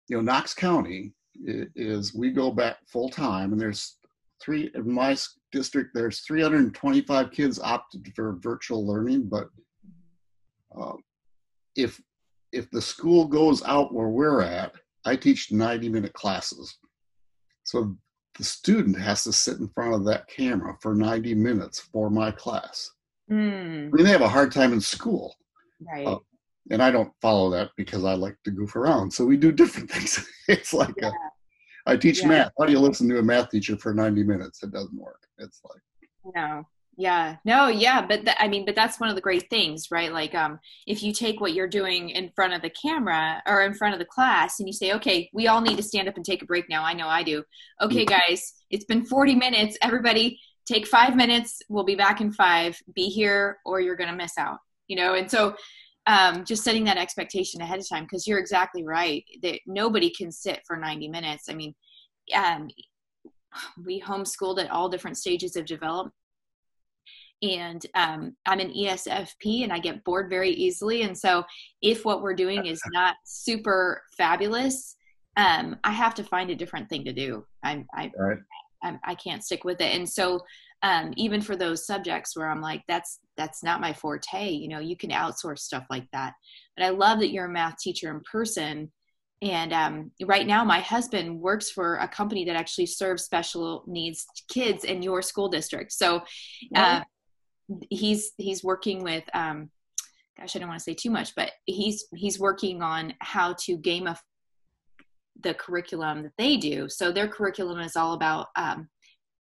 you 0.08 0.16
know, 0.16 0.22
Knox 0.22 0.54
County 0.54 1.12
is 1.44 2.14
we 2.14 2.30
go 2.30 2.52
back 2.52 2.76
full 2.87 3.08
time, 3.08 3.52
and 3.52 3.60
there's 3.60 3.96
three 4.44 4.70
in 4.75 4.93
my 4.93 5.16
district 5.52 5.90
there's 5.95 6.21
325 6.21 7.30
kids 7.30 7.59
opted 7.59 8.12
for 8.14 8.37
virtual 8.40 8.87
learning 8.87 9.28
but 9.28 9.49
uh, 10.78 10.95
if 11.76 12.00
if 12.52 12.71
the 12.71 12.83
school 12.83 13.26
goes 13.26 13.62
out 13.64 13.95
where 13.95 14.09
we're 14.09 14.42
at 14.42 14.73
i 15.04 15.16
teach 15.16 15.52
90 15.52 15.88
minute 15.88 16.12
classes. 16.12 16.78
So 17.64 17.97
the 18.37 18.45
student 18.45 18.99
has 18.99 19.25
to 19.25 19.33
sit 19.33 19.59
in 19.59 19.68
front 19.68 19.95
of 19.95 20.04
that 20.07 20.26
camera 20.28 20.76
for 20.80 20.95
90 20.95 21.35
minutes 21.35 21.80
for 21.80 22.11
my 22.11 22.30
class. 22.30 22.90
Mm. 23.30 23.88
i 23.88 23.97
mean 23.97 24.04
they 24.04 24.11
have 24.11 24.21
a 24.21 24.28
hard 24.28 24.52
time 24.52 24.73
in 24.73 24.80
school. 24.80 25.35
Right. 25.80 26.07
Uh, 26.07 26.18
and 26.71 26.83
i 26.83 26.90
don't 26.90 27.12
follow 27.21 27.50
that 27.50 27.71
because 27.76 28.04
i 28.04 28.14
like 28.14 28.37
to 28.45 28.50
goof 28.50 28.76
around. 28.76 29.12
So 29.12 29.25
we 29.25 29.37
do 29.37 29.52
different 29.52 29.90
things. 29.95 30.26
It's 30.49 30.75
like 30.75 30.95
yeah. 30.99 31.09
a 31.09 31.12
I 31.87 31.97
teach 31.97 32.23
yeah. 32.23 32.29
math. 32.29 32.53
How 32.59 32.67
do 32.67 32.73
you 32.73 32.81
listen 32.81 33.09
to 33.09 33.19
a 33.19 33.23
math 33.23 33.50
teacher 33.50 33.76
for 33.76 33.93
90 33.93 34.23
minutes? 34.25 34.62
It 34.62 34.73
doesn't 34.73 34.99
work. 34.99 35.21
It's 35.38 35.61
like 35.64 35.83
no. 36.35 36.67
Yeah. 36.97 37.37
No, 37.45 37.67
yeah, 37.69 38.07
but 38.07 38.25
th- 38.25 38.37
I 38.38 38.47
mean, 38.49 38.64
but 38.64 38.76
that's 38.76 39.00
one 39.00 39.09
of 39.09 39.17
the 39.17 39.21
great 39.21 39.50
things, 39.50 39.91
right? 39.91 40.12
Like 40.12 40.35
um 40.35 40.61
if 40.87 41.03
you 41.03 41.12
take 41.12 41.41
what 41.41 41.55
you're 41.55 41.69
doing 41.69 42.11
in 42.11 42.31
front 42.35 42.55
of 42.55 42.62
the 42.62 42.71
camera 42.71 43.43
or 43.47 43.62
in 43.62 43.75
front 43.75 43.95
of 43.95 43.99
the 43.99 44.05
class 44.05 44.61
and 44.61 44.69
you 44.69 44.73
say, 44.73 44.93
"Okay, 44.93 45.29
we 45.33 45.49
all 45.49 45.61
need 45.61 45.76
to 45.76 45.83
stand 45.83 46.09
up 46.09 46.17
and 46.17 46.25
take 46.25 46.43
a 46.43 46.47
break 46.47 46.69
now." 46.69 46.85
I 46.85 46.93
know 46.93 47.09
I 47.09 47.23
do. 47.23 47.43
Okay, 47.81 48.05
mm-hmm. 48.05 48.14
guys, 48.14 48.55
it's 48.71 48.85
been 48.85 49.05
40 49.05 49.35
minutes. 49.35 49.76
Everybody 49.83 50.41
take 50.67 50.87
5 50.87 51.17
minutes. 51.17 51.61
We'll 51.69 51.85
be 51.85 51.97
back 51.97 52.21
in 52.21 52.33
5. 52.33 52.81
Be 52.95 53.09
here 53.09 53.59
or 53.67 53.81
you're 53.81 53.97
going 53.97 54.11
to 54.11 54.17
miss 54.17 54.38
out. 54.38 54.59
You 54.88 54.97
know, 54.97 55.14
and 55.14 55.31
so 55.31 55.57
um, 56.06 56.44
just 56.44 56.64
setting 56.64 56.84
that 56.84 56.99
expectation 56.99 57.61
ahead 57.61 57.78
of 57.78 57.88
time 57.88 58.04
because 58.04 58.26
you're 58.26 58.38
exactly 58.38 58.84
right 58.84 59.25
that 59.42 59.61
nobody 59.66 60.11
can 60.11 60.30
sit 60.30 60.61
for 60.66 60.76
90 60.76 61.08
minutes. 61.08 61.49
I 61.49 61.54
mean 61.54 61.75
um, 62.34 62.68
we 63.84 64.00
homeschooled 64.00 64.62
at 64.62 64.70
all 64.70 64.88
different 64.88 65.16
stages 65.16 65.56
of 65.56 65.66
development. 65.66 66.14
And 67.42 67.84
um, 67.94 68.37
i'm 68.46 68.61
an 68.61 68.73
esfp 68.73 69.64
and 69.64 69.73
i 69.73 69.78
get 69.78 70.02
bored 70.04 70.30
very 70.30 70.50
easily. 70.50 71.02
And 71.02 71.16
so 71.16 71.44
if 71.82 72.04
what 72.04 72.23
we're 72.23 72.34
doing 72.34 72.66
is 72.66 72.80
not 72.92 73.16
super 73.25 74.02
fabulous 74.16 74.96
um, 75.37 75.76
i 75.84 75.90
have 75.90 76.14
to 76.14 76.25
find 76.25 76.50
a 76.50 76.54
different 76.54 76.88
thing 76.88 77.04
to 77.04 77.12
do. 77.12 77.44
I'm 77.62 77.87
I, 77.94 78.12
right. 78.16 78.38
I, 78.84 78.99
I 79.04 79.14
can't 79.14 79.42
stick 79.42 79.64
with 79.64 79.80
it. 79.80 79.94
And 79.94 80.08
so 80.08 80.40
um, 80.83 81.12
even 81.16 81.40
for 81.40 81.57
those 81.57 81.87
subjects 81.87 82.37
where 82.37 82.49
I'm 82.49 82.61
like, 82.61 82.83
that's 82.88 83.21
that's 83.37 83.62
not 83.62 83.81
my 83.81 83.93
forte. 83.93 84.50
You 84.50 84.69
know, 84.69 84.81
you 84.81 84.97
can 84.97 85.11
outsource 85.11 85.61
stuff 85.61 85.85
like 85.90 86.07
that. 86.12 86.35
But 86.76 86.85
I 86.85 86.90
love 86.90 87.21
that 87.21 87.31
you're 87.31 87.47
a 87.47 87.52
math 87.52 87.78
teacher 87.78 88.11
in 88.11 88.21
person, 88.21 88.90
and 89.45 89.73
um, 89.73 90.11
right 90.25 90.47
now 90.47 90.64
my 90.64 90.81
husband 90.81 91.40
works 91.40 91.71
for 91.71 91.97
a 91.97 92.09
company 92.09 92.45
that 92.47 92.57
actually 92.57 92.87
serves 92.87 93.25
special 93.25 93.85
needs 93.87 94.26
kids 94.49 94.85
in 94.85 95.02
your 95.02 95.23
school 95.23 95.49
district 95.49 95.93
so 95.93 96.23
uh, 96.75 97.00
he's 97.90 98.33
he's 98.38 98.64
working 98.64 99.02
with 99.02 99.25
um, 99.35 99.71
gosh 100.38 100.57
i 100.57 100.59
don't 100.59 100.69
want 100.69 100.78
to 100.78 100.85
say 100.85 100.95
too 100.95 101.11
much 101.11 101.35
but 101.35 101.52
he's 101.66 102.07
he's 102.14 102.40
working 102.40 102.83
on 102.83 103.12
how 103.21 103.54
to 103.54 103.76
gamify 103.78 104.19
the 105.40 105.54
curriculum 105.54 106.23
that 106.23 106.33
they 106.38 106.57
do 106.57 106.88
so 106.88 107.11
their 107.11 107.28
curriculum 107.28 107.81
is 107.81 107.97
all 107.97 108.14
about 108.14 108.47
um, 108.57 108.88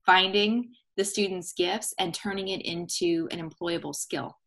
finding 0.06 0.72
the 0.98 1.06
students 1.06 1.54
gifts 1.54 1.94
and 2.00 2.14
turning 2.14 2.50
it 2.50 2.62
into 2.62 3.28
an 3.32 3.40
employable 3.40 3.96
skill. 3.96 4.38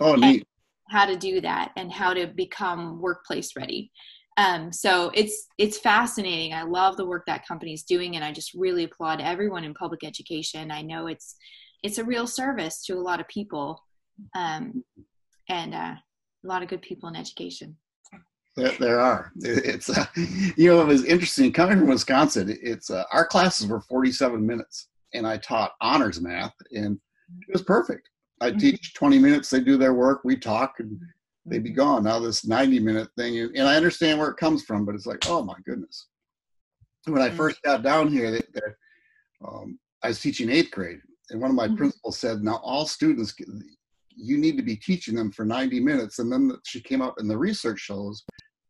Oh 0.00 0.14
neat. 0.16 0.46
how 0.90 1.06
to 1.06 1.16
do 1.16 1.40
that 1.40 1.72
and 1.76 1.90
how 1.90 2.12
to 2.12 2.26
become 2.26 3.00
workplace 3.00 3.52
ready. 3.56 3.90
Um, 4.36 4.72
so 4.72 5.12
it's 5.14 5.46
it's 5.58 5.78
fascinating. 5.78 6.52
I 6.52 6.62
love 6.62 6.96
the 6.96 7.06
work 7.06 7.24
that 7.26 7.46
company 7.46 7.72
is 7.72 7.84
doing 7.84 8.16
and 8.16 8.24
i 8.24 8.32
just 8.32 8.52
really 8.54 8.84
applaud 8.84 9.20
everyone 9.20 9.64
in 9.64 9.74
public 9.74 10.02
education. 10.04 10.70
I 10.70 10.82
know 10.82 11.06
it's 11.06 11.36
it's 11.82 11.98
a 11.98 12.04
real 12.04 12.26
service 12.26 12.84
to 12.86 12.94
a 12.94 13.00
lot 13.00 13.20
of 13.20 13.28
people 13.28 13.80
um, 14.34 14.82
and 15.48 15.74
uh, 15.74 15.94
a 15.94 16.46
lot 16.46 16.62
of 16.62 16.68
good 16.68 16.82
people 16.82 17.08
in 17.08 17.16
education. 17.16 17.76
There, 18.56 18.72
there 18.78 19.00
are. 19.00 19.32
It's 19.36 19.90
uh, 19.90 20.06
you 20.56 20.70
know 20.70 20.80
it 20.80 20.86
was 20.86 21.04
interesting. 21.04 21.52
Coming 21.52 21.78
from 21.78 21.88
wisconsin 21.88 22.56
it's 22.60 22.90
uh, 22.90 23.04
our 23.12 23.26
classes 23.26 23.68
were 23.68 23.80
47 23.80 24.44
minutes 24.44 24.88
and 25.14 25.26
i 25.26 25.36
taught 25.36 25.72
honors 25.80 26.20
math 26.20 26.54
and 26.72 26.98
it 27.48 27.52
was 27.52 27.62
perfect 27.62 28.08
i 28.40 28.50
mm-hmm. 28.50 28.58
teach 28.58 28.94
20 28.94 29.18
minutes 29.18 29.50
they 29.50 29.60
do 29.60 29.76
their 29.76 29.94
work 29.94 30.20
we 30.24 30.36
talk 30.36 30.74
and 30.78 31.00
they'd 31.46 31.64
be 31.64 31.70
gone 31.70 32.04
now 32.04 32.18
this 32.18 32.46
90 32.46 32.80
minute 32.80 33.08
thing 33.16 33.38
and 33.38 33.68
i 33.68 33.76
understand 33.76 34.18
where 34.18 34.30
it 34.30 34.36
comes 34.36 34.62
from 34.64 34.84
but 34.84 34.94
it's 34.94 35.06
like 35.06 35.24
oh 35.28 35.42
my 35.42 35.56
goodness 35.64 36.08
when 37.06 37.22
i 37.22 37.30
first 37.30 37.62
got 37.62 37.82
down 37.82 38.08
here 38.08 38.30
they, 38.30 38.42
they, 38.54 38.60
um, 39.46 39.78
i 40.02 40.08
was 40.08 40.20
teaching 40.20 40.50
eighth 40.50 40.70
grade 40.70 41.00
and 41.30 41.40
one 41.40 41.50
of 41.50 41.56
my 41.56 41.66
mm-hmm. 41.66 41.76
principals 41.76 42.18
said, 42.18 42.42
now 42.42 42.60
all 42.62 42.86
students, 42.86 43.34
you 44.10 44.38
need 44.38 44.56
to 44.56 44.62
be 44.62 44.76
teaching 44.76 45.14
them 45.14 45.32
for 45.32 45.44
90 45.44 45.80
minutes. 45.80 46.18
And 46.18 46.30
then 46.30 46.52
she 46.64 46.80
came 46.80 47.02
up 47.02 47.18
and 47.18 47.28
the 47.28 47.36
research 47.36 47.80
shows 47.80 48.24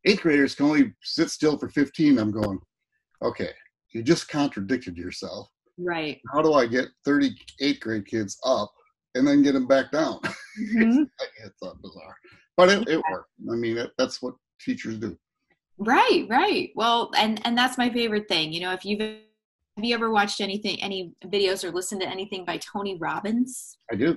eighth 0.04 0.22
graders 0.22 0.54
can 0.54 0.66
only 0.66 0.94
sit 1.02 1.30
still 1.30 1.58
for 1.58 1.68
15. 1.68 2.18
I'm 2.18 2.30
going, 2.30 2.58
okay, 3.22 3.50
you 3.92 4.02
just 4.02 4.28
contradicted 4.28 4.96
yourself. 4.96 5.48
Right. 5.78 6.20
How 6.32 6.42
do 6.42 6.54
I 6.54 6.66
get 6.66 6.86
38 7.04 7.80
grade 7.80 8.06
kids 8.06 8.38
up 8.44 8.72
and 9.14 9.26
then 9.26 9.42
get 9.42 9.52
them 9.52 9.66
back 9.66 9.90
down? 9.90 10.20
Mm-hmm. 10.54 11.02
it's, 11.44 11.56
it's 11.60 11.74
bizarre, 11.82 12.14
but 12.56 12.68
it, 12.68 12.84
yeah. 12.86 12.94
it 12.94 13.02
worked. 13.10 13.30
I 13.50 13.56
mean, 13.56 13.76
it, 13.76 13.90
that's 13.98 14.22
what 14.22 14.34
teachers 14.60 14.98
do. 14.98 15.18
Right, 15.78 16.26
right. 16.30 16.70
Well, 16.76 17.10
and 17.16 17.44
and 17.44 17.58
that's 17.58 17.76
my 17.76 17.90
favorite 17.90 18.28
thing. 18.28 18.52
You 18.52 18.60
know, 18.60 18.72
if 18.72 18.84
you've 18.84 19.00
have 19.00 19.84
you 19.84 19.94
ever 19.94 20.10
watched 20.10 20.40
anything, 20.40 20.80
any 20.80 21.12
videos 21.24 21.64
or 21.64 21.72
listened 21.72 22.02
to 22.02 22.08
anything 22.08 22.44
by 22.44 22.58
Tony 22.58 22.96
Robbins? 22.96 23.76
I 23.90 23.96
do. 23.96 24.16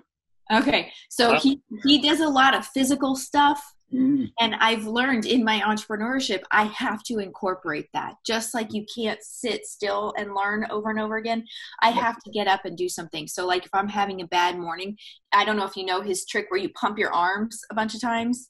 Okay, 0.53 0.91
so 1.09 1.33
he 1.39 1.59
he 1.83 2.01
does 2.01 2.19
a 2.19 2.29
lot 2.29 2.55
of 2.55 2.65
physical 2.67 3.15
stuff, 3.15 3.73
mm. 3.93 4.31
and 4.39 4.55
I've 4.55 4.85
learned 4.85 5.25
in 5.25 5.43
my 5.43 5.59
entrepreneurship 5.59 6.43
I 6.51 6.65
have 6.65 7.03
to 7.03 7.19
incorporate 7.19 7.87
that. 7.93 8.15
Just 8.25 8.53
like 8.53 8.73
you 8.73 8.85
can't 8.93 9.19
sit 9.21 9.65
still 9.65 10.13
and 10.17 10.33
learn 10.33 10.67
over 10.69 10.89
and 10.89 10.99
over 10.99 11.17
again, 11.17 11.45
I 11.81 11.89
have 11.89 12.17
to 12.23 12.31
get 12.31 12.47
up 12.47 12.65
and 12.65 12.77
do 12.77 12.89
something. 12.89 13.27
So, 13.27 13.45
like 13.45 13.65
if 13.65 13.71
I'm 13.73 13.89
having 13.89 14.21
a 14.21 14.27
bad 14.27 14.57
morning, 14.57 14.97
I 15.33 15.45
don't 15.45 15.57
know 15.57 15.65
if 15.65 15.75
you 15.75 15.85
know 15.85 16.01
his 16.01 16.25
trick 16.25 16.47
where 16.49 16.59
you 16.59 16.69
pump 16.69 16.97
your 16.97 17.13
arms 17.13 17.61
a 17.71 17.75
bunch 17.75 17.95
of 17.95 18.01
times, 18.01 18.47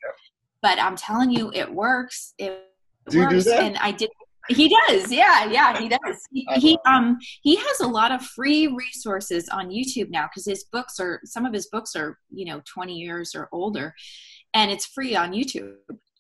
but 0.62 0.80
I'm 0.80 0.96
telling 0.96 1.32
you, 1.32 1.52
it 1.54 1.72
works. 1.72 2.34
It 2.38 2.64
do 3.10 3.22
works, 3.22 3.48
and 3.48 3.78
I 3.78 3.92
did 3.92 4.10
he 4.50 4.74
does, 4.88 5.12
yeah, 5.12 5.46
yeah, 5.46 5.80
he 5.80 5.90
does. 5.90 6.00
He, 6.32 6.46
he 6.56 6.78
um 6.86 7.18
he 7.42 7.56
has 7.56 7.80
a 7.80 7.88
lot 7.88 8.12
of 8.12 8.22
free 8.22 8.68
resources 8.68 9.50
on 9.50 9.70
YouTube 9.70 10.10
now 10.10 10.28
because 10.28 10.46
his 10.46 10.66
books 10.66 11.00
are 11.00 11.20
some 11.24 11.46
of 11.46 11.54
his 11.54 11.68
books 11.68 11.96
are 11.96 12.18
you 12.30 12.46
know 12.46 12.62
twenty 12.66 12.96
years 12.96 13.34
or 13.34 13.50
older, 13.52 13.94
and 14.58 14.72
it's 14.72 14.88
free 14.88 15.16
on 15.16 15.34
YouTube. 15.34 15.76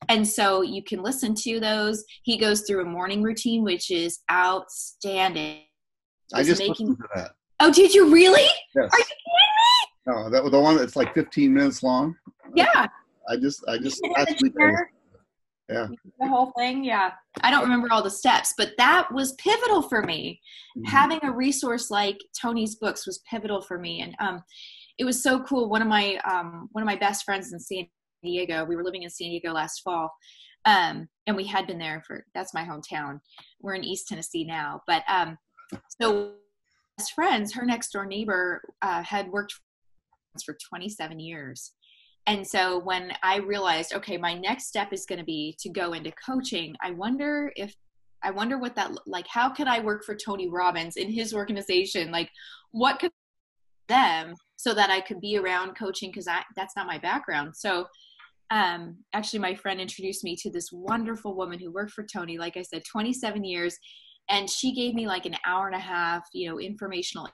And 0.09 0.25
so 0.25 0.61
you 0.61 0.83
can 0.83 1.01
listen 1.01 1.33
to 1.35 1.59
those. 1.59 2.05
He 2.21 2.37
goes 2.37 2.61
through 2.61 2.83
a 2.83 2.85
morning 2.85 3.23
routine, 3.23 3.63
which 3.63 3.89
is 3.89 4.19
outstanding. 4.31 5.61
I 6.33 6.43
just 6.43 6.59
making, 6.59 6.89
listened 6.89 6.97
to 6.99 7.07
that. 7.15 7.31
Oh, 7.59 7.71
did 7.73 7.93
you 7.93 8.13
really? 8.13 8.47
Yes. 8.75 8.89
Are 8.93 8.99
you 8.99 9.05
kidding 9.05 9.07
me? 9.07 10.23
No, 10.23 10.29
that 10.29 10.43
was 10.43 10.51
the 10.51 10.59
one 10.59 10.77
that's 10.77 10.95
like 10.95 11.15
15 11.15 11.51
minutes 11.51 11.81
long. 11.81 12.15
Yeah. 12.55 12.85
I 13.27 13.37
just, 13.37 13.63
I 13.67 13.79
just 13.79 13.99
last 14.15 14.41
week 14.41 14.53
yeah 15.69 15.87
the 16.21 16.27
whole 16.29 16.53
thing 16.57 16.81
yeah 16.81 17.11
i 17.41 17.51
don't 17.51 17.63
remember 17.63 17.89
all 17.91 18.01
the 18.01 18.09
steps 18.09 18.53
but 18.57 18.71
that 18.77 19.11
was 19.11 19.33
pivotal 19.33 19.81
for 19.81 20.01
me 20.01 20.39
mm-hmm. 20.77 20.85
having 20.85 21.19
a 21.23 21.31
resource 21.31 21.91
like 21.91 22.17
tony's 22.39 22.75
books 22.75 23.05
was 23.05 23.19
pivotal 23.29 23.61
for 23.61 23.77
me 23.77 23.99
and 23.99 24.15
um, 24.21 24.41
it 24.97 25.03
was 25.03 25.21
so 25.21 25.41
cool 25.41 25.67
one 25.67 25.81
of 25.81 25.87
my 25.89 26.15
um, 26.19 26.69
one 26.71 26.81
of 26.81 26.85
my 26.85 26.95
best 26.95 27.25
friends 27.25 27.51
in 27.51 27.59
san 27.59 27.85
diego 28.27 28.65
we 28.65 28.75
were 28.75 28.83
living 28.83 29.03
in 29.03 29.09
san 29.09 29.29
diego 29.29 29.51
last 29.51 29.81
fall 29.81 30.11
um, 30.65 31.07
and 31.27 31.35
we 31.35 31.45
had 31.45 31.65
been 31.65 31.77
there 31.77 32.03
for 32.05 32.25
that's 32.35 32.53
my 32.53 32.63
hometown 32.63 33.19
we're 33.61 33.75
in 33.75 33.83
east 33.83 34.07
tennessee 34.07 34.43
now 34.43 34.81
but 34.87 35.03
um, 35.07 35.37
so 36.01 36.33
best 36.97 37.13
friends 37.13 37.53
her 37.53 37.65
next 37.65 37.91
door 37.91 38.05
neighbor 38.05 38.61
uh, 38.81 39.01
had 39.03 39.29
worked 39.29 39.53
for 40.45 40.55
27 40.69 41.19
years 41.19 41.73
and 42.27 42.45
so 42.45 42.79
when 42.79 43.13
I 43.23 43.37
realized, 43.37 43.93
okay, 43.93 44.17
my 44.17 44.33
next 44.33 44.67
step 44.67 44.91
is 44.91 45.05
going 45.05 45.19
to 45.19 45.25
be 45.25 45.55
to 45.59 45.69
go 45.69 45.93
into 45.93 46.11
coaching, 46.11 46.75
I 46.83 46.91
wonder 46.91 47.53
if 47.55 47.73
I 48.21 48.31
wonder 48.31 48.57
what 48.57 48.75
that 48.75 48.91
like 49.05 49.27
how 49.27 49.49
could 49.49 49.67
I 49.67 49.79
work 49.79 50.03
for 50.03 50.15
Tony 50.15 50.49
Robbins 50.49 50.97
in 50.97 51.09
his 51.09 51.33
organization? 51.33 52.11
Like 52.11 52.29
what 52.71 52.99
could 52.99 53.11
them 53.87 54.35
so 54.57 54.73
that 54.73 54.89
I 54.89 54.99
could 54.99 55.21
be 55.21 55.37
around 55.37 55.77
coaching 55.77 56.09
because 56.09 56.27
that's 56.55 56.75
not 56.75 56.87
my 56.87 56.97
background. 56.97 57.55
So 57.55 57.87
um 58.49 58.97
actually 59.13 59.39
my 59.39 59.53
friend 59.55 59.81
introduced 59.81 60.23
me 60.23 60.35
to 60.37 60.51
this 60.51 60.69
wonderful 60.71 61.35
woman 61.35 61.59
who 61.59 61.71
worked 61.71 61.91
for 61.91 62.05
Tony, 62.05 62.37
like 62.37 62.57
I 62.57 62.61
said, 62.61 62.83
27 62.89 63.43
years. 63.43 63.77
And 64.29 64.49
she 64.49 64.73
gave 64.73 64.93
me 64.93 65.07
like 65.07 65.25
an 65.25 65.37
hour 65.45 65.67
and 65.67 65.75
a 65.75 65.79
half, 65.79 66.27
you 66.33 66.49
know, 66.49 66.59
informational 66.59 67.29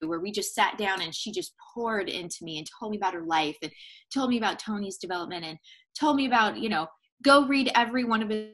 where 0.00 0.20
we 0.20 0.30
just 0.30 0.54
sat 0.54 0.76
down 0.76 1.00
and 1.00 1.14
she 1.14 1.32
just 1.32 1.54
poured 1.74 2.08
into 2.08 2.38
me 2.42 2.58
and 2.58 2.66
told 2.78 2.90
me 2.90 2.98
about 2.98 3.14
her 3.14 3.24
life 3.24 3.56
and 3.62 3.72
told 4.12 4.30
me 4.30 4.36
about 4.36 4.58
Tony's 4.58 4.98
development 4.98 5.44
and 5.44 5.58
told 5.98 6.16
me 6.16 6.26
about, 6.26 6.58
you 6.58 6.68
know, 6.68 6.86
go 7.22 7.46
read 7.46 7.70
every 7.74 8.04
one 8.04 8.22
of 8.22 8.28
his 8.28 8.50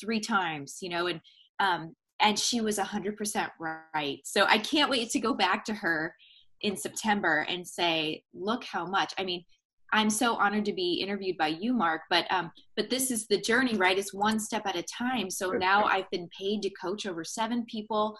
three 0.00 0.20
times, 0.20 0.78
you 0.80 0.88
know, 0.90 1.06
and 1.06 1.20
um 1.60 1.94
and 2.20 2.38
she 2.38 2.60
was 2.60 2.78
100% 2.78 3.48
right. 3.94 4.18
So 4.24 4.44
I 4.46 4.58
can't 4.58 4.90
wait 4.90 5.10
to 5.10 5.20
go 5.20 5.34
back 5.34 5.64
to 5.66 5.74
her 5.74 6.14
in 6.62 6.76
September 6.76 7.46
and 7.48 7.66
say, 7.66 8.24
look 8.34 8.64
how 8.64 8.86
much. 8.86 9.14
I 9.18 9.24
mean, 9.24 9.44
I'm 9.92 10.10
so 10.10 10.34
honored 10.34 10.64
to 10.66 10.72
be 10.72 10.94
interviewed 10.94 11.38
by 11.38 11.48
you, 11.48 11.72
Mark. 11.72 12.02
But 12.10 12.26
um, 12.30 12.50
but 12.76 12.90
this 12.90 13.10
is 13.10 13.26
the 13.26 13.40
journey, 13.40 13.76
right? 13.76 13.98
It's 13.98 14.14
one 14.14 14.38
step 14.38 14.62
at 14.66 14.76
a 14.76 14.82
time. 14.82 15.30
So 15.30 15.52
now 15.52 15.84
I've 15.84 16.10
been 16.10 16.28
paid 16.38 16.62
to 16.62 16.70
coach 16.70 17.06
over 17.06 17.24
seven 17.24 17.64
people, 17.66 18.16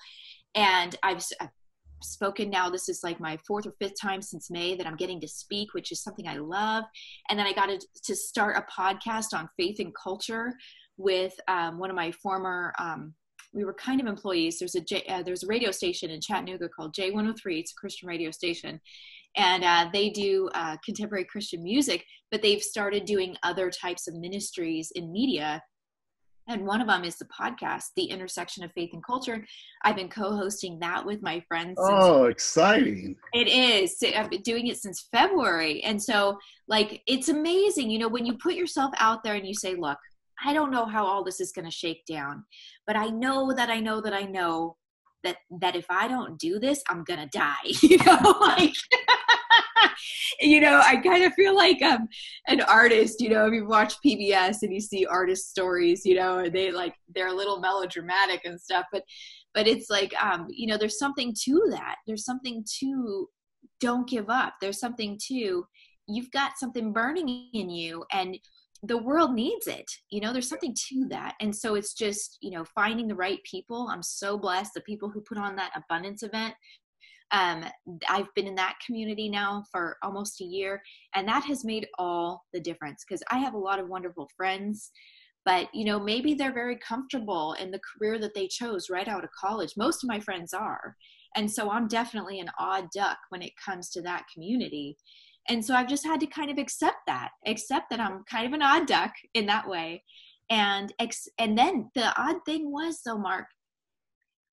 and 0.55 0.97
I've, 1.03 1.23
I've 1.41 1.51
spoken 2.03 2.51
now. 2.51 2.71
This 2.71 2.89
is 2.89 3.01
like 3.03 3.21
my 3.21 3.39
fourth 3.47 3.67
or 3.67 3.75
fifth 3.79 4.01
time 4.01 4.23
since 4.23 4.51
May 4.51 4.77
that 4.77 4.87
I'm 4.87 4.97
getting 4.97 5.21
to 5.21 5.29
speak, 5.29 5.75
which 5.75 5.93
is 5.93 6.03
something 6.03 6.27
I 6.27 6.39
love. 6.39 6.85
And 7.29 7.39
then 7.39 7.47
I 7.47 7.53
got 7.53 7.67
to, 7.67 7.79
to 8.05 8.15
start 8.15 8.57
a 8.57 8.81
podcast 8.81 9.35
on 9.35 9.49
faith 9.57 9.79
and 9.81 9.95
culture 9.95 10.55
with 10.97 11.35
um, 11.49 11.79
one 11.79 11.91
of 11.91 11.97
my 11.97 12.13
former. 12.13 12.73
Um, 12.79 13.15
we 13.53 13.65
were 13.65 13.75
kind 13.75 14.01
of 14.01 14.07
employees. 14.07 14.59
There's 14.59 14.75
a 14.75 14.81
J, 14.81 15.05
uh, 15.09 15.23
there's 15.23 15.43
a 15.43 15.47
radio 15.47 15.71
station 15.71 16.11
in 16.11 16.21
Chattanooga 16.21 16.69
called 16.69 16.95
J103. 16.95 17.61
It's 17.61 17.73
a 17.73 17.81
Christian 17.81 18.09
radio 18.09 18.31
station, 18.31 18.81
and 19.37 19.64
uh, 19.64 19.88
they 19.92 20.11
do 20.11 20.49
uh, 20.54 20.76
contemporary 20.85 21.25
Christian 21.25 21.62
music. 21.62 22.04
But 22.30 22.42
they've 22.42 22.62
started 22.62 23.04
doing 23.04 23.37
other 23.42 23.70
types 23.70 24.06
of 24.06 24.14
ministries 24.14 24.92
in 24.94 25.12
media. 25.12 25.62
And 26.50 26.66
one 26.66 26.80
of 26.80 26.87
them 26.87 27.04
is 27.04 27.16
the 27.16 27.26
podcast 27.26 27.85
the 27.97 28.04
intersection 28.04 28.64
of 28.64 28.73
faith 28.73 28.90
and 28.92 29.04
culture. 29.04 29.44
I've 29.85 29.97
been 29.97 30.08
co-hosting 30.08 30.78
that 30.80 31.04
with 31.04 31.23
my 31.23 31.42
friends 31.47 31.76
oh 31.78 32.25
exciting. 32.25 33.16
It 33.35 33.49
is. 33.49 33.97
I've 34.16 34.30
been 34.30 34.42
doing 34.42 34.66
it 34.66 34.78
since 34.78 35.08
february. 35.12 35.82
And 35.85 36.02
so 36.02 36.38
like 36.68 37.02
it's 37.06 37.28
amazing 37.28 37.90
you 37.90 37.99
know 37.99 38.08
when 38.08 38.26
you 38.26 38.37
put 38.38 38.54
yourself 38.54 38.92
out 38.99 39.25
there 39.25 39.35
and 39.35 39.47
you 39.47 39.54
say 39.54 39.75
look 39.75 39.99
i 40.44 40.52
don't 40.52 40.70
know 40.70 40.85
how 40.85 41.04
all 41.04 41.25
this 41.25 41.40
is 41.40 41.52
going 41.52 41.64
to 41.64 41.70
shake 41.70 42.04
down 42.06 42.44
but 42.87 42.97
i 42.97 43.08
know 43.08 43.52
that 43.52 43.70
i 43.70 43.80
know 43.80 44.00
that 44.00 44.12
i 44.12 44.23
know 44.23 44.76
that 45.25 45.37
that 45.61 45.77
if 45.77 45.87
i 45.91 46.07
don't 46.07 46.39
do 46.39 46.59
this 46.59 46.83
i'm 46.89 47.05
to 47.05 47.29
die 47.33 47.55
you 47.83 47.99
know 47.99 48.35
like 48.41 48.75
you 50.41 50.61
know, 50.61 50.81
I 50.85 50.97
kind 50.97 51.25
of 51.25 51.33
feel 51.35 51.55
like 51.55 51.79
I'm 51.83 52.09
an 52.47 52.61
artist, 52.63 53.21
you 53.21 53.31
know, 53.31 53.47
if 53.47 53.55
you 53.55 53.67
watch 53.67 53.95
PBS 54.05 54.59
and 54.63 54.73
you 54.73 54.81
see 54.81 55.07
artist 55.07 55.51
stories, 55.51 56.05
you 56.05 56.15
know, 56.15 56.49
they 56.49 56.71
like, 56.71 56.95
they're 57.15 57.29
a 57.29 57.35
little 57.35 57.61
melodramatic 57.61 58.43
and 58.45 58.61
stuff, 58.61 58.87
but, 58.93 59.03
but 59.55 59.67
it's 59.67 59.91
like, 59.91 60.13
um, 60.23 60.47
you 60.49 60.67
know, 60.67 60.77
there's 60.77 60.99
something 60.99 61.35
to 61.45 61.67
that. 61.71 61.97
There's 62.07 62.25
something 62.25 62.65
to 62.81 63.29
don't 63.81 64.09
give 64.09 64.29
up. 64.29 64.55
There's 64.61 64.81
something 64.81 65.19
to, 65.29 65.67
you've 66.07 66.31
got 66.31 66.59
something 66.59 66.93
burning 66.93 67.49
in 67.53 67.71
you 67.71 68.05
and 68.13 68.39
the 68.85 68.99
world 68.99 69.35
needs 69.35 69.66
it 69.66 69.90
you 70.11 70.20
know 70.20 70.32
there's 70.32 70.49
something 70.49 70.75
to 70.75 71.06
that 71.08 71.35
and 71.40 71.54
so 71.54 71.75
it's 71.75 71.94
just 71.94 72.38
you 72.40 72.50
know 72.50 72.64
finding 72.64 73.08
the 73.08 73.14
right 73.14 73.40
people 73.42 73.88
i'm 73.90 74.02
so 74.02 74.38
blessed 74.38 74.73
the 74.75 74.80
people 74.82 75.08
who 75.08 75.20
put 75.20 75.38
on 75.38 75.56
that 75.56 75.73
abundance 75.75 76.23
event 76.23 76.54
um, 77.30 77.64
I've 78.08 78.32
been 78.35 78.47
in 78.47 78.54
that 78.54 78.78
community 78.85 79.28
now 79.28 79.64
for 79.70 79.97
almost 80.02 80.40
a 80.40 80.44
year, 80.44 80.80
and 81.14 81.28
that 81.28 81.44
has 81.44 81.64
made 81.64 81.87
all 81.99 82.44
the 82.52 82.61
difference 82.61 83.04
because 83.06 83.23
I 83.30 83.38
have 83.38 83.54
a 83.54 83.58
lot 83.58 83.78
of 83.78 83.88
wonderful 83.88 84.30
friends. 84.37 84.90
But 85.44 85.68
you 85.75 85.85
know, 85.85 85.99
maybe 85.99 86.35
they're 86.35 86.52
very 86.52 86.76
comfortable 86.76 87.54
in 87.61 87.70
the 87.70 87.80
career 87.80 88.18
that 88.18 88.35
they 88.35 88.49
chose 88.49 88.90
right 88.90 89.08
out 89.08 89.25
of 89.25 89.30
college. 89.38 89.75
Most 89.76 90.02
of 90.02 90.08
my 90.08 90.20
friends 90.20 90.54
are, 90.54 90.97
and 91.37 91.50
so 91.50 91.70
I'm 91.70 91.87
definitely 91.87 92.40
an 92.40 92.50
odd 92.58 92.88
duck 92.94 93.18
when 93.28 93.42
it 93.42 93.52
comes 93.62 93.90
to 93.90 94.02
that 94.02 94.25
community. 94.32 94.97
And 95.49 95.64
so 95.64 95.75
I've 95.75 95.88
just 95.88 96.05
had 96.05 96.21
to 96.21 96.26
kind 96.26 96.50
of 96.50 96.59
accept 96.59 96.99
that, 97.07 97.31
accept 97.47 97.90
that 97.90 98.00
I'm 98.00 98.25
kind 98.25 98.47
of 98.47 98.52
an 98.52 98.62
odd 98.62 98.87
duck 98.87 99.12
in 99.35 99.47
that 99.47 99.69
way. 99.69 100.05
And 100.50 100.93
ex- 100.99 101.28
and 101.38 101.57
then 101.57 101.90
the 101.95 102.12
odd 102.21 102.45
thing 102.45 102.71
was 102.71 103.00
though, 103.05 103.19
Mark, 103.19 103.47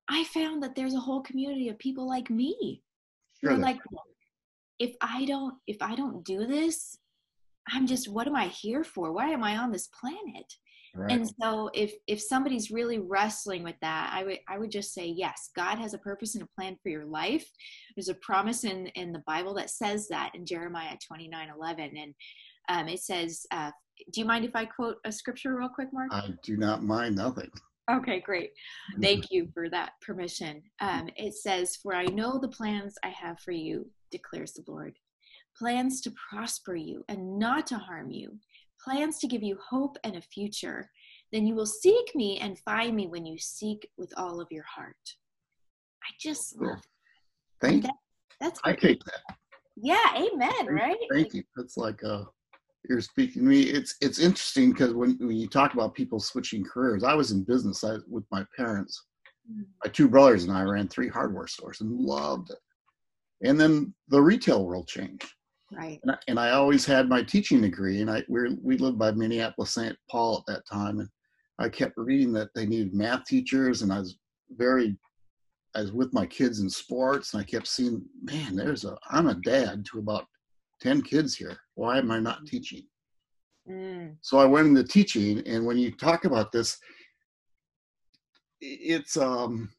I 0.08 0.24
found 0.24 0.62
that 0.62 0.74
there's 0.74 0.94
a 0.94 1.00
whole 1.00 1.22
community 1.22 1.68
of 1.68 1.78
people 1.78 2.08
like 2.08 2.30
me. 2.30 2.82
Sure 3.40 3.56
like, 3.56 3.78
if 4.78 4.94
I 5.00 5.24
don't, 5.24 5.54
if 5.66 5.78
I 5.80 5.94
don't 5.94 6.24
do 6.24 6.46
this, 6.46 6.96
I'm 7.68 7.86
just, 7.86 8.08
what 8.08 8.26
am 8.26 8.36
I 8.36 8.46
here 8.46 8.84
for? 8.84 9.12
Why 9.12 9.28
am 9.30 9.42
I 9.42 9.56
on 9.56 9.72
this 9.72 9.88
planet? 9.88 10.54
Right. 10.96 11.12
And 11.12 11.28
so 11.40 11.70
if 11.74 11.92
if 12.06 12.22
somebody's 12.22 12.70
really 12.70 12.98
wrestling 12.98 13.62
with 13.62 13.76
that, 13.82 14.10
I 14.14 14.24
would 14.24 14.38
I 14.48 14.58
would 14.58 14.70
just 14.70 14.94
say 14.94 15.06
yes, 15.06 15.50
God 15.54 15.78
has 15.78 15.92
a 15.92 15.98
purpose 15.98 16.34
and 16.34 16.42
a 16.42 16.48
plan 16.56 16.76
for 16.82 16.88
your 16.88 17.04
life. 17.04 17.46
There's 17.94 18.08
a 18.08 18.14
promise 18.14 18.64
in 18.64 18.86
in 18.88 19.12
the 19.12 19.22
Bible 19.26 19.54
that 19.54 19.70
says 19.70 20.08
that 20.08 20.32
in 20.34 20.46
Jeremiah 20.46 20.96
29, 21.06 21.48
11. 21.54 21.96
And 21.96 22.14
um, 22.68 22.88
it 22.88 23.00
says, 23.00 23.46
uh, 23.50 23.70
do 24.12 24.20
you 24.20 24.26
mind 24.26 24.44
if 24.44 24.56
I 24.56 24.64
quote 24.64 24.96
a 25.04 25.12
scripture 25.12 25.54
real 25.54 25.68
quick, 25.68 25.88
Mark? 25.92 26.08
I 26.12 26.30
do 26.42 26.56
not 26.56 26.82
mind 26.82 27.16
nothing. 27.16 27.50
Okay, 27.90 28.20
great. 28.20 28.50
Thank 29.00 29.26
you 29.30 29.48
for 29.52 29.68
that 29.70 29.92
permission. 30.00 30.62
Um, 30.80 31.08
it 31.16 31.34
says, 31.34 31.76
For 31.76 31.94
I 31.94 32.06
know 32.06 32.38
the 32.38 32.48
plans 32.48 32.94
I 33.04 33.08
have 33.10 33.38
for 33.40 33.52
you, 33.52 33.86
declares 34.10 34.52
the 34.52 34.64
Lord 34.66 34.94
plans 35.58 36.00
to 36.02 36.12
prosper 36.30 36.74
you 36.74 37.04
and 37.08 37.38
not 37.38 37.66
to 37.66 37.78
harm 37.78 38.10
you, 38.10 38.38
plans 38.86 39.18
to 39.18 39.26
give 39.26 39.42
you 39.42 39.58
hope 39.68 39.96
and 40.04 40.16
a 40.16 40.20
future. 40.20 40.90
Then 41.32 41.46
you 41.46 41.54
will 41.54 41.66
seek 41.66 42.14
me 42.14 42.38
and 42.38 42.58
find 42.60 42.94
me 42.94 43.06
when 43.08 43.26
you 43.26 43.38
seek 43.38 43.88
with 43.96 44.12
all 44.16 44.40
of 44.40 44.48
your 44.50 44.64
heart. 44.64 44.94
I 46.04 46.12
just 46.20 46.56
love 46.60 46.76
that. 46.76 46.82
Thank 47.60 47.84
you. 47.84 47.90
That's 48.40 48.60
I 48.64 48.72
take 48.74 49.02
that. 49.04 49.36
Yeah, 49.76 50.14
amen, 50.14 50.50
thank, 50.50 50.70
right? 50.70 50.96
Thank 51.12 51.34
you. 51.34 51.42
That's 51.56 51.76
like 51.76 52.02
a 52.02 52.26
you're 52.88 53.00
speaking 53.00 53.42
to 53.42 53.48
me. 53.48 53.62
It's 53.62 53.96
it's 54.00 54.18
interesting 54.18 54.70
because 54.70 54.94
when, 54.94 55.16
when 55.18 55.36
you 55.36 55.48
talk 55.48 55.74
about 55.74 55.94
people 55.94 56.20
switching 56.20 56.64
careers, 56.64 57.02
I 57.02 57.14
was 57.14 57.32
in 57.32 57.42
business 57.42 57.82
I, 57.82 57.96
with 58.08 58.24
my 58.30 58.44
parents. 58.56 59.04
Mm-hmm. 59.50 59.62
My 59.84 59.90
two 59.90 60.08
brothers 60.08 60.44
and 60.44 60.52
I 60.52 60.62
ran 60.62 60.88
three 60.88 61.08
hardware 61.08 61.46
stores 61.46 61.80
and 61.80 61.90
loved 62.00 62.50
it. 62.50 62.58
And 63.42 63.60
then 63.60 63.94
the 64.08 64.20
retail 64.20 64.64
world 64.64 64.88
changed. 64.88 65.28
Right. 65.72 65.98
And 66.02 66.12
I, 66.12 66.18
and 66.28 66.38
I 66.38 66.50
always 66.52 66.86
had 66.86 67.08
my 67.08 67.22
teaching 67.22 67.60
degree, 67.60 68.00
and 68.00 68.10
I 68.10 68.22
we 68.28 68.54
we 68.62 68.78
lived 68.78 68.98
by 68.98 69.10
Minneapolis 69.10 69.74
St. 69.74 69.96
Paul 70.10 70.38
at 70.38 70.54
that 70.54 70.66
time, 70.66 71.00
and 71.00 71.08
I 71.58 71.68
kept 71.68 71.96
reading 71.96 72.32
that 72.34 72.50
they 72.54 72.66
needed 72.66 72.94
math 72.94 73.24
teachers, 73.24 73.82
and 73.82 73.92
I 73.92 73.98
was 73.98 74.16
very 74.50 74.96
I 75.74 75.80
was 75.80 75.92
with 75.92 76.12
my 76.14 76.24
kids 76.24 76.60
in 76.60 76.70
sports, 76.70 77.34
and 77.34 77.42
I 77.42 77.44
kept 77.44 77.66
seeing, 77.66 78.02
man, 78.22 78.56
there's 78.56 78.84
a 78.84 78.96
I'm 79.10 79.28
a 79.28 79.34
dad 79.34 79.84
to 79.86 79.98
about 79.98 80.26
10 80.80 81.02
kids 81.02 81.34
here. 81.36 81.58
Why 81.74 81.98
am 81.98 82.10
I 82.10 82.18
not 82.18 82.42
mm. 82.42 82.46
teaching? 82.46 82.82
Mm. 83.68 84.16
So 84.22 84.38
I 84.38 84.44
went 84.44 84.68
into 84.68 84.84
teaching, 84.84 85.42
and 85.46 85.66
when 85.66 85.76
you 85.76 85.90
talk 85.90 86.24
about 86.24 86.52
this, 86.52 86.78
it's 88.60 89.16
um, 89.16 89.70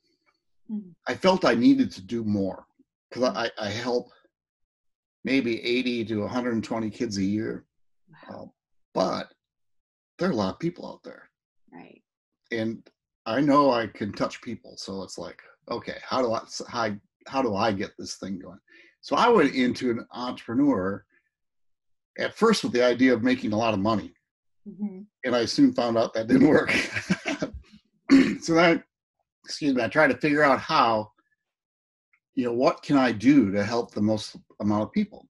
mm. 0.72 0.94
I 1.08 1.16
felt 1.16 1.46
I 1.46 1.56
needed 1.56 1.92
to 1.94 2.02
do 2.02 2.24
more 2.24 2.66
because 3.10 3.30
mm. 3.30 3.36
I, 3.36 3.50
I 3.58 3.70
help 3.70 4.10
maybe 5.28 5.62
80 5.62 6.06
to 6.06 6.22
120 6.22 6.90
kids 6.90 7.18
a 7.18 7.24
year, 7.24 7.66
uh, 8.32 8.46
but 8.94 9.28
there 10.18 10.30
are 10.30 10.32
a 10.32 10.36
lot 10.36 10.54
of 10.54 10.60
people 10.60 10.88
out 10.88 11.04
there, 11.04 11.30
right? 11.74 12.02
And 12.54 12.82
I 13.26 13.42
know 13.42 13.72
I 13.72 13.88
can 13.88 14.14
touch 14.14 14.42
people, 14.42 14.76
so 14.78 15.04
it's 15.04 15.18
like, 15.18 15.42
okay, 15.70 15.98
how 16.02 16.22
do 16.22 16.32
I 16.32 16.40
how, 16.70 16.96
how 17.28 17.42
do 17.42 17.56
I 17.56 17.74
get 17.74 17.92
this 18.00 18.16
thing 18.16 18.40
going? 18.40 18.60
So 19.02 19.18
I 19.18 19.28
went 19.28 19.54
into 19.54 19.92
an 19.92 20.08
entrepreneur 20.14 21.04
at 22.18 22.34
first 22.34 22.64
with 22.64 22.72
the 22.72 22.86
idea 22.86 23.14
of 23.14 23.22
making 23.22 23.52
a 23.52 23.58
lot 23.58 23.74
of 23.74 23.82
money. 23.82 24.14
Mm-hmm. 24.66 25.02
And 25.26 25.36
I 25.36 25.44
soon 25.44 25.74
found 25.74 25.98
out 25.98 26.14
that 26.14 26.28
didn't 26.28 26.48
work. 26.48 26.72
so 28.42 28.54
then, 28.54 28.82
excuse 29.44 29.76
me, 29.76 29.84
I 29.84 29.90
tried 29.90 30.12
to 30.12 30.18
figure 30.18 30.44
out 30.44 30.62
how, 30.62 31.12
you 32.38 32.46
know, 32.46 32.54
what 32.54 32.84
can 32.84 32.98
I 32.98 33.12
do 33.12 33.52
to 33.52 33.66
help 33.66 33.92
the 33.92 34.02
most 34.02 34.36
amount 34.60 34.84
of 34.84 34.92
people? 34.92 35.28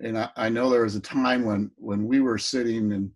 And 0.00 0.18
I, 0.18 0.28
I 0.36 0.48
know 0.50 0.68
there 0.68 0.82
was 0.82 0.94
a 0.94 1.00
time 1.00 1.46
when 1.46 1.70
when 1.76 2.06
we 2.06 2.20
were 2.20 2.36
sitting 2.36 2.92
and 2.92 3.10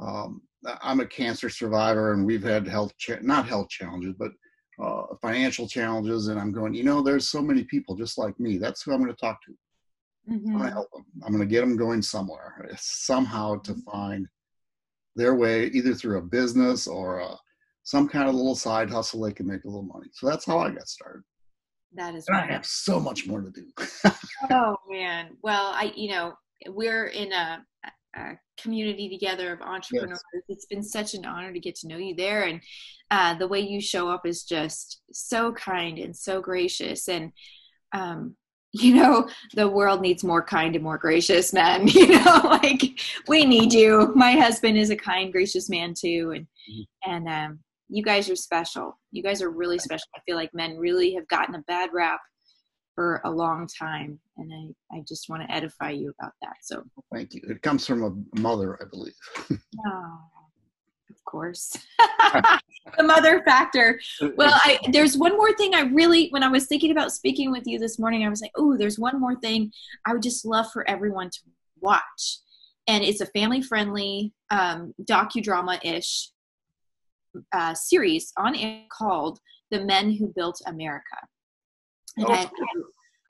um, 0.00 0.42
I'm 0.82 0.98
a 0.98 1.06
cancer 1.06 1.48
survivor 1.48 2.12
and 2.12 2.26
we've 2.26 2.42
had 2.42 2.66
health, 2.66 2.92
cha- 2.98 3.22
not 3.22 3.46
health 3.46 3.68
challenges, 3.68 4.14
but 4.18 4.32
uh, 4.82 5.04
financial 5.22 5.68
challenges, 5.68 6.26
and 6.26 6.40
I'm 6.40 6.50
going, 6.50 6.74
you 6.74 6.82
know, 6.82 7.00
there's 7.00 7.28
so 7.28 7.40
many 7.40 7.62
people 7.62 7.94
just 7.94 8.18
like 8.18 8.38
me. 8.40 8.58
That's 8.58 8.82
who 8.82 8.92
I'm 8.92 8.98
going 8.98 9.14
to 9.14 9.20
talk 9.20 9.38
to. 9.44 9.52
Mm-hmm. 10.32 10.48
I'm 10.48 10.56
going 10.56 10.68
to 10.68 10.74
help 10.74 10.90
them. 10.90 11.04
I'm 11.24 11.32
going 11.32 11.48
to 11.48 11.54
get 11.54 11.60
them 11.60 11.76
going 11.76 12.02
somewhere, 12.02 12.68
somehow 12.76 13.60
to 13.60 13.72
mm-hmm. 13.72 13.88
find 13.88 14.26
their 15.14 15.36
way, 15.36 15.66
either 15.66 15.94
through 15.94 16.18
a 16.18 16.22
business 16.22 16.88
or 16.88 17.20
a, 17.20 17.36
some 17.84 18.08
kind 18.08 18.28
of 18.28 18.34
little 18.34 18.56
side 18.56 18.90
hustle 18.90 19.20
they 19.20 19.32
can 19.32 19.46
make 19.46 19.62
a 19.62 19.68
little 19.68 19.84
money. 19.84 20.08
So 20.12 20.26
that's 20.26 20.44
how 20.44 20.58
I 20.58 20.70
got 20.70 20.88
started. 20.88 21.22
That 21.94 22.14
is. 22.14 22.26
And 22.28 22.36
I 22.36 22.46
have 22.46 22.66
so 22.66 22.98
much 22.98 23.26
more 23.26 23.40
to 23.40 23.50
do. 23.50 23.66
oh 24.50 24.76
man! 24.90 25.36
Well, 25.42 25.72
I 25.74 25.92
you 25.94 26.10
know 26.10 26.34
we're 26.68 27.06
in 27.06 27.32
a 27.32 27.64
uh, 28.16 28.32
community 28.60 29.08
together 29.08 29.52
of 29.52 29.60
entrepreneurs. 29.60 30.22
Yes. 30.32 30.42
It's 30.48 30.66
been 30.66 30.82
such 30.82 31.14
an 31.14 31.24
honor 31.24 31.52
to 31.52 31.60
get 31.60 31.74
to 31.76 31.88
know 31.88 31.96
you 31.96 32.14
there, 32.14 32.44
and 32.44 32.60
uh, 33.10 33.34
the 33.34 33.48
way 33.48 33.60
you 33.60 33.80
show 33.80 34.08
up 34.08 34.26
is 34.26 34.44
just 34.44 35.02
so 35.12 35.52
kind 35.52 35.98
and 35.98 36.16
so 36.16 36.40
gracious. 36.40 37.08
And 37.08 37.32
um, 37.92 38.36
you 38.72 38.94
know, 38.94 39.28
the 39.54 39.68
world 39.68 40.00
needs 40.00 40.24
more 40.24 40.42
kind 40.42 40.74
and 40.74 40.82
more 40.82 40.98
gracious 40.98 41.52
men. 41.52 41.88
You 41.94 42.08
know, 42.08 42.40
like 42.44 43.00
we 43.28 43.44
need 43.44 43.72
you. 43.72 44.12
My 44.16 44.32
husband 44.32 44.76
is 44.76 44.90
a 44.90 44.96
kind, 44.96 45.32
gracious 45.32 45.68
man 45.70 45.94
too, 45.94 46.32
and 46.34 46.46
mm-hmm. 46.46 47.10
and 47.10 47.28
um, 47.28 47.58
you 47.88 48.02
guys 48.02 48.30
are 48.30 48.36
special. 48.36 48.98
You 49.12 49.22
guys 49.22 49.42
are 49.42 49.50
really 49.50 49.78
special. 49.78 50.06
I 50.16 50.20
feel 50.26 50.36
like 50.36 50.52
men 50.54 50.76
really 50.76 51.14
have 51.14 51.28
gotten 51.28 51.54
a 51.54 51.62
bad 51.62 51.90
rap 51.92 52.20
for 52.94 53.20
a 53.24 53.30
long 53.30 53.66
time 53.66 54.20
and 54.36 54.52
i 54.54 54.96
i 54.96 55.02
just 55.08 55.28
want 55.28 55.42
to 55.42 55.52
edify 55.52 55.90
you 55.90 56.14
about 56.16 56.30
that 56.40 56.54
so. 56.62 56.84
Thank 57.12 57.34
you. 57.34 57.40
It 57.48 57.60
comes 57.60 57.84
from 57.84 58.04
a 58.04 58.40
mother 58.40 58.78
i 58.80 58.84
believe. 58.88 59.14
Oh, 59.86 60.18
of 61.10 61.24
course. 61.24 61.76
The 62.98 63.02
mother 63.02 63.42
factor. 63.44 63.98
Well 64.36 64.52
i 64.62 64.78
there's 64.92 65.16
one 65.16 65.36
more 65.36 65.52
thing 65.54 65.74
i 65.74 65.80
really 65.80 66.28
when 66.28 66.42
i 66.44 66.48
was 66.48 66.66
thinking 66.66 66.92
about 66.92 67.12
speaking 67.12 67.50
with 67.50 67.66
you 67.66 67.78
this 67.78 67.98
morning 67.98 68.24
i 68.24 68.28
was 68.28 68.42
like 68.42 68.52
oh 68.56 68.76
there's 68.76 68.98
one 68.98 69.18
more 69.18 69.34
thing 69.40 69.72
i 70.06 70.12
would 70.12 70.22
just 70.22 70.44
love 70.44 70.70
for 70.70 70.88
everyone 70.88 71.30
to 71.30 71.38
watch. 71.84 72.40
And 72.86 73.04
it's 73.04 73.20
a 73.20 73.26
family 73.26 73.62
friendly 73.62 74.32
um, 74.50 74.94
docudrama 75.02 75.78
ish 75.84 76.30
uh, 77.52 77.74
series 77.74 78.32
on 78.36 78.54
it 78.54 78.88
called 78.90 79.38
the 79.70 79.84
men 79.84 80.10
who 80.10 80.32
built 80.34 80.60
america 80.66 81.16
and 82.16 82.26
oh. 82.28 82.32
I, 82.32 82.50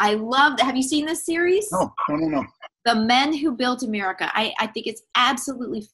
I 0.00 0.14
love 0.14 0.56
that. 0.56 0.66
Have 0.66 0.76
you 0.76 0.82
seen 0.82 1.06
this 1.06 1.24
series? 1.24 1.70
No, 1.72 1.92
no, 2.08 2.16
no, 2.16 2.28
no. 2.28 2.46
The 2.84 2.94
Men 2.94 3.32
Who 3.32 3.52
Built 3.52 3.82
America. 3.82 4.30
I, 4.34 4.52
I 4.58 4.66
think 4.66 4.86
it's 4.86 5.02
absolutely 5.14 5.86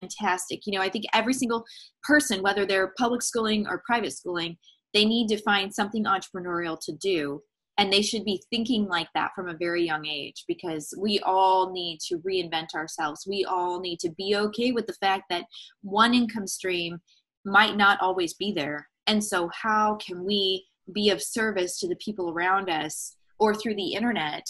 fantastic. 0.00 0.66
You 0.66 0.74
know, 0.74 0.80
I 0.80 0.88
think 0.88 1.04
every 1.12 1.34
single 1.34 1.64
person, 2.02 2.42
whether 2.42 2.64
they're 2.64 2.94
public 2.98 3.22
schooling 3.22 3.66
or 3.66 3.82
private 3.86 4.12
schooling, 4.12 4.56
they 4.94 5.04
need 5.04 5.28
to 5.28 5.42
find 5.42 5.72
something 5.72 6.04
entrepreneurial 6.04 6.78
to 6.80 6.92
do. 6.92 7.42
And 7.78 7.92
they 7.92 8.02
should 8.02 8.24
be 8.24 8.42
thinking 8.50 8.86
like 8.86 9.08
that 9.14 9.30
from 9.34 9.48
a 9.48 9.56
very 9.56 9.84
young 9.84 10.06
age 10.06 10.44
because 10.46 10.92
we 10.98 11.18
all 11.20 11.72
need 11.72 11.98
to 12.08 12.18
reinvent 12.18 12.74
ourselves. 12.74 13.26
We 13.26 13.44
all 13.44 13.80
need 13.80 14.00
to 14.00 14.10
be 14.10 14.36
okay 14.36 14.72
with 14.72 14.86
the 14.86 14.94
fact 14.94 15.24
that 15.30 15.46
one 15.82 16.12
income 16.12 16.46
stream 16.46 17.00
might 17.44 17.76
not 17.76 18.00
always 18.00 18.34
be 18.34 18.52
there. 18.52 18.88
And 19.06 19.22
so, 19.22 19.50
how 19.52 19.96
can 19.96 20.24
we 20.24 20.66
be 20.92 21.10
of 21.10 21.22
service 21.22 21.78
to 21.78 21.88
the 21.88 21.96
people 21.96 22.30
around 22.30 22.68
us 22.68 23.16
or 23.38 23.54
through 23.54 23.74
the 23.74 23.94
internet 23.94 24.46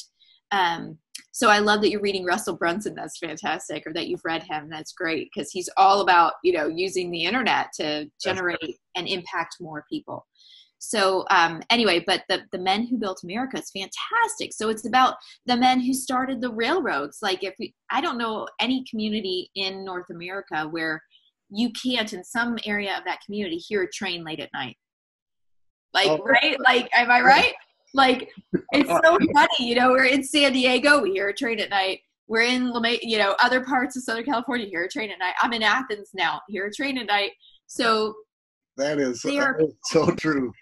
um, 0.52 0.98
so 1.32 1.48
i 1.48 1.58
love 1.58 1.80
that 1.80 1.90
you're 1.90 2.00
reading 2.00 2.24
russell 2.24 2.56
brunson 2.56 2.94
that's 2.94 3.18
fantastic 3.18 3.86
or 3.86 3.92
that 3.92 4.08
you've 4.08 4.24
read 4.24 4.42
him 4.42 4.68
that's 4.68 4.92
great 4.92 5.28
because 5.32 5.50
he's 5.50 5.68
all 5.76 6.00
about 6.00 6.34
you 6.42 6.52
know 6.52 6.66
using 6.66 7.10
the 7.10 7.24
internet 7.24 7.72
to 7.72 8.10
generate 8.22 8.78
and 8.96 9.06
impact 9.06 9.56
more 9.60 9.84
people 9.88 10.26
so 10.82 11.26
um, 11.30 11.62
anyway, 11.68 12.02
but 12.06 12.24
the 12.30 12.40
the 12.52 12.58
men 12.58 12.86
who 12.86 12.96
built 12.96 13.22
America 13.22 13.58
is 13.58 13.70
fantastic. 13.70 14.54
So 14.54 14.70
it's 14.70 14.86
about 14.86 15.16
the 15.44 15.56
men 15.56 15.78
who 15.78 15.92
started 15.92 16.40
the 16.40 16.52
railroads. 16.52 17.18
Like 17.20 17.44
if 17.44 17.54
we, 17.58 17.74
I 17.90 18.00
don't 18.00 18.16
know 18.16 18.48
any 18.60 18.82
community 18.90 19.50
in 19.54 19.84
North 19.84 20.08
America 20.10 20.66
where 20.70 21.02
you 21.50 21.70
can't 21.72 22.12
in 22.12 22.24
some 22.24 22.58
area 22.64 22.96
of 22.96 23.04
that 23.04 23.20
community 23.24 23.56
hear 23.56 23.82
a 23.82 23.90
train 23.90 24.24
late 24.24 24.40
at 24.40 24.50
night. 24.52 24.76
Like 25.92 26.08
oh. 26.08 26.18
right, 26.18 26.56
like 26.60 26.88
am 26.94 27.10
I 27.10 27.20
right? 27.20 27.54
Like 27.94 28.28
it's 28.72 28.88
so 28.88 29.18
funny, 29.34 29.68
you 29.68 29.74
know. 29.74 29.90
We're 29.90 30.04
in 30.04 30.22
San 30.22 30.52
Diego, 30.52 31.02
we 31.02 31.12
hear 31.12 31.28
a 31.28 31.34
train 31.34 31.58
at 31.60 31.70
night. 31.70 32.00
We're 32.28 32.42
in 32.42 32.72
you 33.02 33.18
know 33.18 33.34
other 33.42 33.64
parts 33.64 33.96
of 33.96 34.04
Southern 34.04 34.24
California, 34.24 34.66
hear 34.66 34.84
a 34.84 34.88
train 34.88 35.10
at 35.10 35.18
night. 35.18 35.34
I'm 35.42 35.52
in 35.52 35.62
Athens 35.62 36.10
now, 36.14 36.40
hear 36.48 36.66
a 36.66 36.72
train 36.72 36.98
at 36.98 37.06
night. 37.06 37.32
So 37.66 38.14
that 38.76 38.98
is, 38.98 39.20
that 39.22 39.56
is 39.58 39.74
so 39.84 40.10
true 40.12 40.52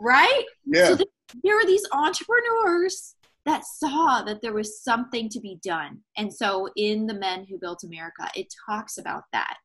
right? 0.00 0.44
Yeah. 0.64 0.96
So 0.96 1.04
there 1.42 1.56
were 1.56 1.66
these 1.66 1.86
entrepreneurs 1.92 3.14
that 3.44 3.64
saw 3.64 4.22
that 4.22 4.42
there 4.42 4.52
was 4.52 4.82
something 4.82 5.28
to 5.30 5.40
be 5.40 5.58
done. 5.62 6.00
And 6.16 6.32
so 6.32 6.68
in 6.76 7.06
the 7.06 7.14
Men 7.14 7.44
Who 7.44 7.58
Built 7.58 7.84
America, 7.84 8.28
it 8.34 8.52
talks 8.66 8.98
about 8.98 9.24
that. 9.32 9.56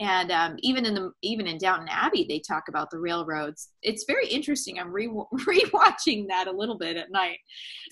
And 0.00 0.32
um, 0.32 0.56
even 0.60 0.86
in 0.86 0.94
the 0.94 1.12
even 1.22 1.46
in 1.46 1.58
Downton 1.58 1.88
Abbey, 1.90 2.24
they 2.28 2.40
talk 2.40 2.64
about 2.68 2.90
the 2.90 2.98
railroads. 2.98 3.68
It's 3.82 4.04
very 4.06 4.26
interesting. 4.26 4.78
I'm 4.78 4.92
re 4.92 5.06
rewatching 5.34 6.28
that 6.28 6.46
a 6.48 6.52
little 6.52 6.78
bit 6.78 6.96
at 6.96 7.10
night, 7.10 7.38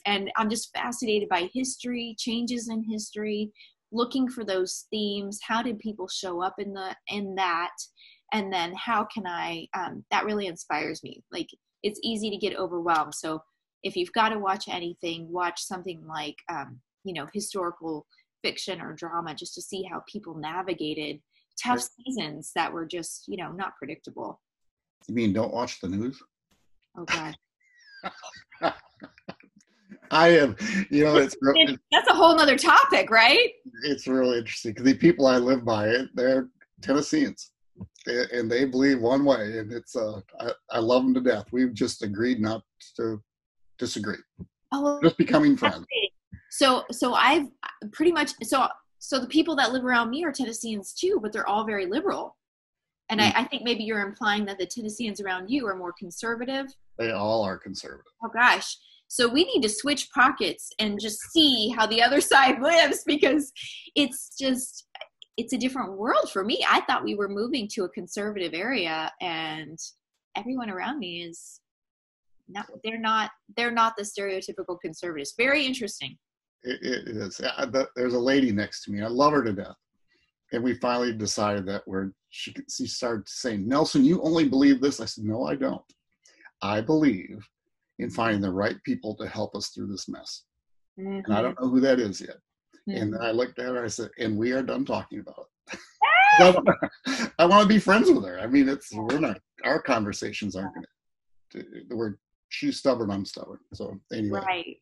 and 0.07 0.31
I'm 0.37 0.49
just 0.49 0.75
fascinated 0.75 1.29
by 1.29 1.51
history, 1.53 2.17
changes 2.19 2.69
in 2.69 2.83
history, 2.83 3.51
looking 3.93 4.29
for 4.29 4.45
those 4.45 4.87
themes. 4.91 5.41
How 5.47 5.63
did 5.63 5.79
people 5.79 6.09
show 6.09 6.43
up 6.43 6.55
in 6.59 6.73
the 6.73 6.97
in 7.09 7.35
that? 7.35 7.73
And 8.33 8.53
then 8.53 8.73
how 8.75 9.07
can 9.13 9.27
I? 9.27 9.67
Um, 9.75 10.05
that 10.11 10.25
really 10.25 10.47
inspires 10.47 11.03
me. 11.03 11.23
Like 11.31 11.49
it's 11.83 12.01
easy 12.03 12.31
to 12.31 12.37
get 12.37 12.57
overwhelmed. 12.57 13.15
So 13.15 13.43
if 13.83 13.95
you've 13.97 14.13
got 14.13 14.31
to 14.31 14.39
watch 14.39 14.69
anything, 14.69 15.31
watch 15.31 15.63
something 15.63 16.03
like 16.07 16.37
um, 16.49 16.81
you 17.05 17.13
know 17.13 17.27
historical 17.33 18.07
fiction 18.43 18.81
or 18.81 18.95
drama 18.95 19.35
just 19.35 19.55
to 19.55 19.63
see 19.63 19.83
how 19.83 20.03
people 20.11 20.35
navigated 20.35 21.21
tough 21.63 21.81
seasons 22.05 22.53
that 22.55 22.73
were 22.73 22.87
just 22.87 23.25
you 23.29 23.37
know 23.37 23.53
not 23.53 23.77
predictable. 23.77 24.41
You 25.09 25.15
mean 25.15 25.33
don't 25.33 25.53
watch 25.53 25.81
the 25.81 25.89
news? 25.89 26.21
Oh 26.97 27.05
God. 27.05 27.37
I 30.13 30.29
am, 30.31 30.57
you 30.91 31.05
know, 31.05 31.17
it's, 31.17 31.37
it's 31.41 31.79
that's 31.93 32.11
a 32.11 32.15
whole 32.15 32.39
other 32.41 32.59
topic, 32.59 33.11
right? 33.11 33.51
It's 33.85 34.09
really 34.09 34.39
interesting 34.39 34.73
because 34.73 34.85
the 34.85 34.95
people 34.95 35.29
I 35.29 35.37
live 35.37 35.65
by, 35.65 36.05
they're 36.15 36.49
Tennesseans 36.83 37.53
and 38.07 38.51
they 38.51 38.65
believe 38.65 39.01
one 39.01 39.25
way, 39.25 39.59
and 39.59 39.73
it's 39.73 39.97
uh, 39.97 40.21
I, 40.41 40.53
I 40.71 40.79
love 40.79 41.03
them 41.03 41.15
to 41.15 41.21
death. 41.21 41.47
We've 41.53 41.75
just 41.75 42.03
agreed 42.03 42.41
not 42.41 42.63
to 42.97 43.23
disagree. 43.79 44.19
Oh, 44.73 45.01
just 45.03 45.19
becoming 45.19 45.57
friends. 45.57 45.87
So, 46.51 46.85
so 46.91 47.15
I've 47.15 47.47
pretty 47.93 48.13
much 48.13 48.33
so 48.43 48.67
so 49.01 49.19
the 49.19 49.27
people 49.27 49.57
that 49.57 49.73
live 49.73 49.85
around 49.85 50.11
me 50.11 50.25
are 50.25 50.31
Tennesseans 50.31 50.93
too, 50.93 51.19
but 51.21 51.33
they're 51.33 51.49
all 51.49 51.65
very 51.65 51.87
liberal. 51.87 52.37
And 53.09 53.21
I, 53.21 53.31
hmm. 53.31 53.39
I, 53.39 53.45
think 53.45 53.65
maybe 53.65 53.83
you're 53.83 54.07
implying 54.07 54.45
that 54.45 54.59
the 54.59 54.67
Tennesseans 54.67 55.21
around 55.21 55.49
you 55.49 55.67
are 55.67 55.75
more 55.75 55.93
conservative. 55.99 56.67
They 56.99 57.11
all 57.11 57.43
are 57.43 57.59
conservative. 57.59 58.13
Oh 58.23 58.29
gosh. 58.29 58.77
So 59.09 59.27
we 59.27 59.45
need 59.45 59.63
to 59.63 59.69
switch 59.69 60.11
pockets 60.13 60.71
and 60.79 61.01
just 61.01 61.19
see 61.33 61.71
how 61.77 61.87
the 61.87 62.03
other 62.03 62.21
side 62.33 62.61
lives 62.61 63.03
because 63.05 63.51
it's 63.97 64.37
just 64.39 64.87
it's 65.37 65.55
a 65.55 65.59
different 65.59 65.97
world 65.97 66.31
for 66.31 66.45
me. 66.45 66.65
I 66.69 66.83
thought 66.83 67.03
we 67.03 67.15
were 67.15 67.29
moving 67.29 67.67
to 67.73 67.85
a 67.85 67.89
conservative 67.89 68.53
area 68.53 69.11
and 69.23 69.79
everyone 70.37 70.69
around 70.69 70.99
me 70.99 71.23
is 71.23 71.61
not 72.49 72.67
they're 72.85 73.01
not 73.01 73.31
they're 73.57 73.71
not 73.71 73.95
the 73.97 74.03
stereotypical 74.03 74.79
conservatives. 74.79 75.33
Very 75.39 75.65
interesting. 75.65 76.19
It, 76.63 76.79
it 76.83 77.17
is. 77.17 77.41
There's 77.97 78.15
a 78.15 78.19
lady 78.19 78.53
next 78.53 78.85
to 78.85 78.93
me. 78.93 79.03
I 79.03 79.09
love 79.09 79.33
her 79.33 79.45
to 79.45 79.53
death. 79.53 79.77
And 80.53 80.63
we 80.65 80.75
finally 80.75 81.13
decided 81.13 81.67
that 81.67 81.87
we're 81.87 82.11
she, 82.31 82.55
she 82.69 82.87
started 82.87 83.29
saying, 83.29 83.67
Nelson, 83.67 84.05
you 84.05 84.23
only 84.23 84.49
believe 84.49 84.81
this. 84.81 85.01
I 85.01 85.05
said, 85.05 85.25
No, 85.25 85.47
I 85.47 85.55
don't. 85.55 85.83
I 86.63 86.81
believe 86.81 87.39
in 87.99 88.11
finding 88.11 88.41
the 88.41 88.53
right 88.53 88.77
people 88.85 89.15
to 89.17 89.29
help 89.29 89.55
us 89.55 89.69
through 89.69 89.89
this 89.89 90.09
mess. 90.09 90.45
Mm-hmm. 90.99 91.25
And 91.25 91.35
I 91.35 91.43
don't 91.43 91.61
know 91.61 91.69
who 91.69 91.81
that 91.81 92.01
is 92.01 92.21
yet. 92.21 92.37
And 92.89 93.13
then 93.13 93.21
I 93.23 93.31
looked 93.31 93.59
at 93.59 93.67
her. 93.67 93.85
I 93.85 93.89
said, 93.89 94.11
"And 94.19 94.37
we 94.37 94.53
are 94.53 94.63
done 94.63 94.85
talking 94.85 95.21
about 95.21 95.47
it." 95.73 95.79
I 97.39 97.45
want 97.45 97.63
to 97.63 97.69
be 97.69 97.79
friends 97.79 98.11
with 98.11 98.25
her. 98.25 98.41
I 98.41 98.47
mean, 98.47 98.69
it's 98.69 98.93
we're 98.93 99.21
not 99.21 99.39
our 99.65 99.81
conversations 99.81 100.57
aren't 100.57 100.75
going 100.75 100.87
to. 101.53 101.95
We're 101.95 102.17
she's 102.49 102.79
stubborn. 102.79 103.11
I'm 103.11 103.25
stubborn. 103.25 103.59
So 103.75 104.01
anyway, 104.13 104.41
right, 104.45 104.77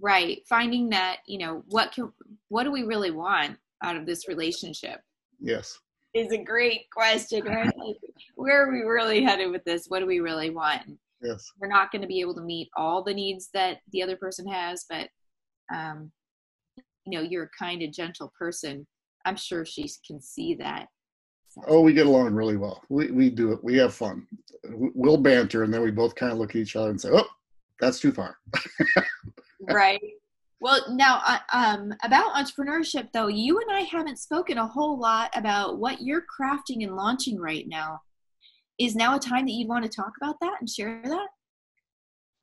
right. 0.00 0.42
Finding 0.48 0.88
that 0.90 1.18
you 1.26 1.38
know 1.38 1.62
what 1.68 1.92
can 1.92 2.12
what 2.48 2.64
do 2.64 2.72
we 2.72 2.82
really 2.82 3.10
want 3.10 3.56
out 3.82 3.96
of 3.96 4.06
this 4.06 4.28
relationship? 4.28 5.00
Yes, 5.40 5.78
is 6.14 6.32
a 6.32 6.38
great 6.38 6.90
question. 6.92 7.44
Right? 7.44 7.64
like, 7.76 7.96
where 8.34 8.66
are 8.66 8.72
we 8.72 8.80
really 8.80 9.22
headed 9.22 9.50
with 9.50 9.64
this? 9.64 9.86
What 9.88 10.00
do 10.00 10.06
we 10.06 10.20
really 10.20 10.50
want? 10.50 10.82
Yes, 11.22 11.50
we're 11.60 11.68
not 11.68 11.92
going 11.92 12.02
to 12.02 12.08
be 12.08 12.20
able 12.20 12.34
to 12.34 12.42
meet 12.42 12.68
all 12.76 13.02
the 13.02 13.14
needs 13.14 13.50
that 13.54 13.78
the 13.92 14.02
other 14.02 14.16
person 14.16 14.46
has, 14.48 14.86
but 14.88 15.08
um, 15.74 16.10
you 17.10 17.18
know 17.18 17.24
you're 17.24 17.44
a 17.44 17.58
kind 17.58 17.82
and 17.82 17.92
gentle 17.92 18.32
person 18.38 18.86
i'm 19.24 19.36
sure 19.36 19.64
she 19.64 19.90
can 20.06 20.20
see 20.20 20.54
that 20.54 20.86
so. 21.48 21.62
oh 21.66 21.80
we 21.80 21.92
get 21.92 22.06
along 22.06 22.32
really 22.32 22.56
well 22.56 22.82
we, 22.88 23.10
we 23.10 23.30
do 23.30 23.52
it 23.52 23.62
we 23.62 23.76
have 23.76 23.94
fun 23.94 24.26
we'll 24.70 25.16
banter 25.16 25.64
and 25.64 25.72
then 25.72 25.82
we 25.82 25.90
both 25.90 26.14
kind 26.14 26.32
of 26.32 26.38
look 26.38 26.50
at 26.50 26.56
each 26.56 26.76
other 26.76 26.90
and 26.90 27.00
say 27.00 27.10
oh 27.12 27.26
that's 27.80 28.00
too 28.00 28.12
far 28.12 28.36
right 29.68 30.00
well 30.60 30.84
now 30.90 31.20
uh, 31.26 31.38
um, 31.52 31.92
about 32.02 32.34
entrepreneurship 32.34 33.08
though 33.12 33.28
you 33.28 33.58
and 33.60 33.70
i 33.70 33.80
haven't 33.80 34.18
spoken 34.18 34.58
a 34.58 34.66
whole 34.66 34.98
lot 34.98 35.30
about 35.34 35.78
what 35.78 36.00
you're 36.00 36.22
crafting 36.22 36.82
and 36.84 36.96
launching 36.96 37.38
right 37.38 37.66
now 37.68 37.98
is 38.78 38.94
now 38.94 39.16
a 39.16 39.20
time 39.20 39.44
that 39.44 39.52
you'd 39.52 39.68
want 39.68 39.84
to 39.84 39.90
talk 39.90 40.12
about 40.20 40.36
that 40.40 40.56
and 40.60 40.68
share 40.68 41.00
that 41.04 41.28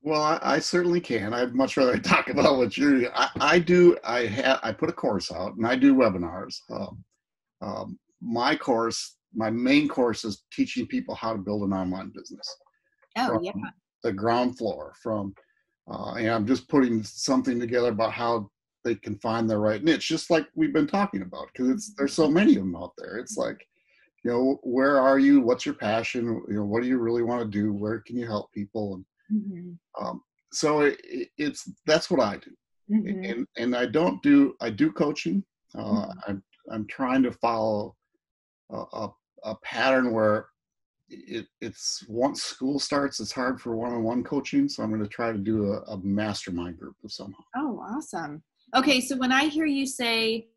well, 0.03 0.21
I, 0.21 0.39
I, 0.41 0.59
certainly 0.59 1.01
can. 1.01 1.33
I'd 1.33 1.53
much 1.53 1.75
rather 1.75 1.97
talk 1.99 2.29
about 2.29 2.57
what 2.57 2.77
you're. 2.77 3.11
I, 3.13 3.29
I 3.41 3.59
do. 3.59 3.97
I 4.03 4.25
have. 4.25 4.59
I 4.63 4.71
put 4.71 4.89
a 4.89 4.93
course 4.93 5.31
out, 5.31 5.55
and 5.57 5.67
I 5.67 5.75
do 5.75 5.95
webinars. 5.95 6.55
Um, 6.71 7.03
um, 7.61 7.99
my 8.21 8.55
course, 8.55 9.17
my 9.33 9.49
main 9.49 9.87
course, 9.87 10.23
is 10.23 10.43
teaching 10.53 10.87
people 10.87 11.15
how 11.15 11.33
to 11.33 11.39
build 11.39 11.63
an 11.63 11.73
online 11.73 12.11
business. 12.15 12.47
Oh 13.17 13.39
yeah. 13.41 13.51
The 14.03 14.13
ground 14.13 14.57
floor 14.57 14.93
from, 15.01 15.33
uh, 15.89 16.13
and 16.13 16.29
I'm 16.29 16.47
just 16.47 16.67
putting 16.67 17.03
something 17.03 17.59
together 17.59 17.89
about 17.89 18.13
how 18.13 18.49
they 18.83 18.95
can 18.95 19.17
find 19.19 19.49
their 19.49 19.59
right 19.59 19.83
niche, 19.83 20.07
just 20.07 20.29
like 20.29 20.47
we've 20.55 20.73
been 20.73 20.87
talking 20.87 21.21
about, 21.21 21.47
because 21.51 21.69
it's 21.69 21.93
there's 21.95 22.13
so 22.13 22.29
many 22.29 22.55
of 22.55 22.63
them 22.63 22.75
out 22.75 22.93
there. 22.97 23.17
It's 23.17 23.37
like, 23.37 23.65
you 24.23 24.31
know, 24.31 24.59
where 24.63 24.99
are 24.99 25.19
you? 25.19 25.41
What's 25.41 25.65
your 25.65 25.75
passion? 25.75 26.41
You 26.47 26.55
know, 26.55 26.65
what 26.65 26.83
do 26.83 26.89
you 26.89 26.97
really 26.97 27.23
want 27.23 27.41
to 27.41 27.47
do? 27.47 27.73
Where 27.73 27.99
can 27.99 28.17
you 28.17 28.25
help 28.25 28.51
people? 28.51 28.95
And 28.95 29.05
Mm-hmm. 29.31 30.03
Um, 30.03 30.21
so 30.51 30.81
it, 30.81 31.29
it's 31.37 31.69
that's 31.85 32.09
what 32.09 32.21
I 32.21 32.37
do, 32.37 32.51
mm-hmm. 32.95 33.23
and 33.23 33.47
and 33.57 33.75
I 33.75 33.85
don't 33.85 34.21
do 34.23 34.55
I 34.61 34.69
do 34.69 34.91
coaching. 34.91 35.43
Uh, 35.75 35.81
mm-hmm. 35.81 36.19
I'm 36.27 36.43
I'm 36.71 36.87
trying 36.87 37.23
to 37.23 37.31
follow 37.31 37.95
a, 38.71 38.83
a, 38.93 39.13
a 39.43 39.55
pattern 39.63 40.11
where 40.11 40.47
it, 41.09 41.47
it's 41.61 42.03
once 42.07 42.43
school 42.43 42.79
starts, 42.79 43.19
it's 43.19 43.31
hard 43.31 43.59
for 43.61 43.75
one-on-one 43.75 44.23
coaching. 44.23 44.67
So 44.69 44.83
I'm 44.83 44.89
going 44.89 45.01
to 45.01 45.07
try 45.07 45.31
to 45.31 45.37
do 45.37 45.73
a, 45.73 45.81
a 45.83 45.97
mastermind 46.03 46.77
group 46.77 46.95
of 47.03 47.11
somehow. 47.11 47.43
Oh, 47.55 47.79
awesome. 47.79 48.43
Okay, 48.75 48.99
so 48.99 49.15
when 49.17 49.31
I 49.31 49.45
hear 49.45 49.65
you 49.65 49.85
say 49.85 50.47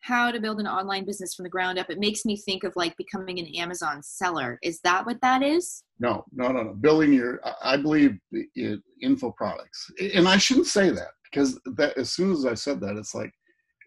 how 0.00 0.30
to 0.30 0.38
build 0.38 0.60
an 0.60 0.66
online 0.66 1.06
business 1.06 1.34
from 1.34 1.44
the 1.44 1.48
ground 1.48 1.78
up, 1.78 1.88
it 1.88 1.98
makes 1.98 2.26
me 2.26 2.36
think 2.36 2.62
of 2.62 2.74
like 2.76 2.94
becoming 2.98 3.38
an 3.38 3.46
Amazon 3.56 4.02
seller. 4.02 4.58
Is 4.62 4.80
that 4.84 5.06
what 5.06 5.18
that 5.22 5.42
is? 5.42 5.82
No, 5.98 6.26
no, 6.32 6.52
no, 6.52 6.62
no. 6.62 6.74
Building 6.74 7.14
your, 7.14 7.40
I 7.62 7.78
believe, 7.78 8.18
it, 8.30 8.80
info 9.00 9.30
products. 9.30 9.90
And 10.14 10.28
I 10.28 10.36
shouldn't 10.36 10.66
say 10.66 10.90
that 10.90 11.12
because 11.24 11.58
that 11.76 11.96
as 11.96 12.12
soon 12.12 12.32
as 12.32 12.44
I 12.44 12.52
said 12.52 12.80
that, 12.80 12.96
it's 12.96 13.14
like, 13.14 13.32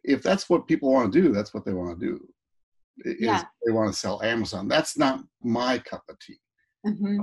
if 0.03 0.23
that's 0.23 0.49
what 0.49 0.67
people 0.67 0.91
want 0.91 1.13
to 1.13 1.21
do, 1.21 1.31
that's 1.31 1.53
what 1.53 1.65
they 1.65 1.73
want 1.73 1.99
to 1.99 2.05
do. 2.05 2.27
Yeah. 3.05 3.43
They 3.65 3.71
want 3.71 3.91
to 3.91 3.97
sell 3.97 4.21
Amazon. 4.23 4.67
That's 4.67 4.97
not 4.97 5.23
my 5.43 5.77
cup 5.79 6.03
of 6.09 6.17
tea. 6.19 6.37
Mm-hmm. 6.85 7.21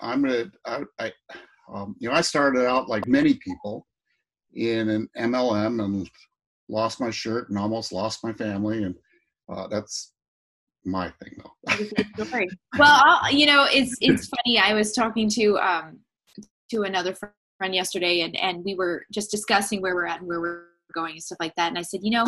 I'm 0.00 0.22
gonna, 0.22 0.50
I, 0.66 0.82
I 0.98 1.12
um, 1.72 1.96
you 1.98 2.08
know, 2.08 2.14
I 2.14 2.20
started 2.20 2.66
out 2.66 2.88
like 2.88 3.06
many 3.06 3.34
people 3.34 3.86
in 4.54 4.88
an 4.88 5.08
MLM 5.16 5.82
and 5.82 6.10
lost 6.68 7.00
my 7.00 7.10
shirt 7.10 7.48
and 7.48 7.58
almost 7.58 7.92
lost 7.92 8.24
my 8.24 8.32
family, 8.32 8.82
and 8.82 8.94
uh, 9.48 9.66
that's 9.68 10.12
my 10.84 11.10
thing 11.22 11.38
though. 11.38 12.38
well, 12.78 13.02
I'll, 13.04 13.32
you 13.32 13.46
know, 13.46 13.66
it's 13.70 13.96
it's 14.00 14.28
funny. 14.28 14.58
I 14.58 14.74
was 14.74 14.92
talking 14.92 15.28
to 15.30 15.58
um, 15.58 16.00
to 16.70 16.82
another 16.82 17.14
friend 17.14 17.74
yesterday, 17.74 18.20
and 18.20 18.36
and 18.36 18.64
we 18.64 18.74
were 18.74 19.04
just 19.12 19.30
discussing 19.30 19.80
where 19.80 19.94
we're 19.94 20.06
at 20.06 20.20
and 20.20 20.28
where 20.28 20.40
we're 20.40 20.66
going 20.94 21.12
and 21.12 21.22
stuff 21.22 21.38
like 21.40 21.54
that. 21.56 21.68
And 21.68 21.78
I 21.78 21.82
said, 21.82 22.00
you 22.02 22.10
know, 22.10 22.26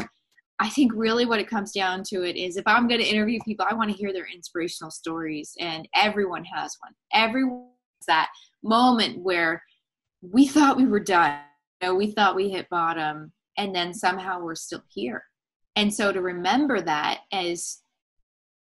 I 0.59 0.71
think 0.71 0.93
really 0.95 1.27
what 1.27 1.41
it 1.41 1.49
comes 1.49 1.73
down 1.73 2.03
to 2.05 2.23
it 2.23 2.37
is 2.37 2.57
if 2.57 2.67
I'm 2.67 2.89
going 2.89 3.01
to 3.01 3.07
interview 3.07 3.39
people, 3.45 3.67
I 3.69 3.75
want 3.75 3.91
to 3.91 3.97
hear 3.97 4.13
their 4.13 4.27
inspirational 4.33 4.91
stories, 4.91 5.55
and 5.61 5.87
everyone 5.95 6.45
has 6.45 6.77
one. 6.81 6.95
Everyone 7.13 7.69
has 8.01 8.07
that 8.07 8.31
moment 8.63 9.19
where 9.19 9.63
we 10.23 10.47
thought 10.47 10.79
we 10.79 10.87
were 10.87 11.01
done. 11.01 11.39
You 11.83 11.89
know, 11.89 11.95
we 11.95 12.11
thought 12.11 12.37
we 12.37 12.49
hit 12.49 12.71
bottom, 12.71 13.33
and 13.59 13.75
then 13.75 13.93
somehow 13.93 14.41
we're 14.41 14.55
still 14.55 14.83
here. 14.89 15.25
And 15.77 15.93
so 15.93 16.11
to 16.11 16.23
remember 16.23 16.81
that 16.81 17.21
is 17.33 17.83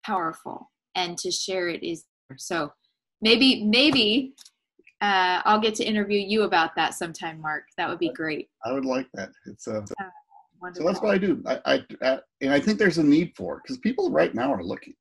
powerful, 0.04 0.70
and 0.94 1.18
to 1.18 1.30
share 1.30 1.68
it 1.68 1.82
is 1.82 2.04
so. 2.38 2.72
Maybe, 3.20 3.64
maybe 3.64 4.34
uh, 5.00 5.42
I'll 5.44 5.60
get 5.60 5.74
to 5.76 5.84
interview 5.84 6.18
you 6.18 6.42
about 6.42 6.74
that 6.76 6.94
sometime, 6.94 7.40
Mark. 7.40 7.64
That 7.76 7.88
would 7.88 7.98
be 7.98 8.08
great. 8.08 8.48
I 8.64 8.72
would 8.72 8.84
like 8.84 9.06
that. 9.14 9.30
It's 9.46 9.68
uh, 9.68 9.80
uh 10.00 10.04
so 10.74 10.84
that's 10.84 11.00
what 11.00 11.14
I 11.14 11.18
do. 11.18 11.42
I, 11.46 11.60
I, 11.64 11.84
I, 12.02 12.18
and 12.40 12.52
I 12.52 12.60
think 12.60 12.78
there's 12.78 12.98
a 12.98 13.04
need 13.04 13.32
for 13.36 13.56
it 13.56 13.62
because 13.64 13.78
people 13.78 14.10
right 14.10 14.34
now 14.34 14.52
are 14.52 14.62
looking. 14.62 14.94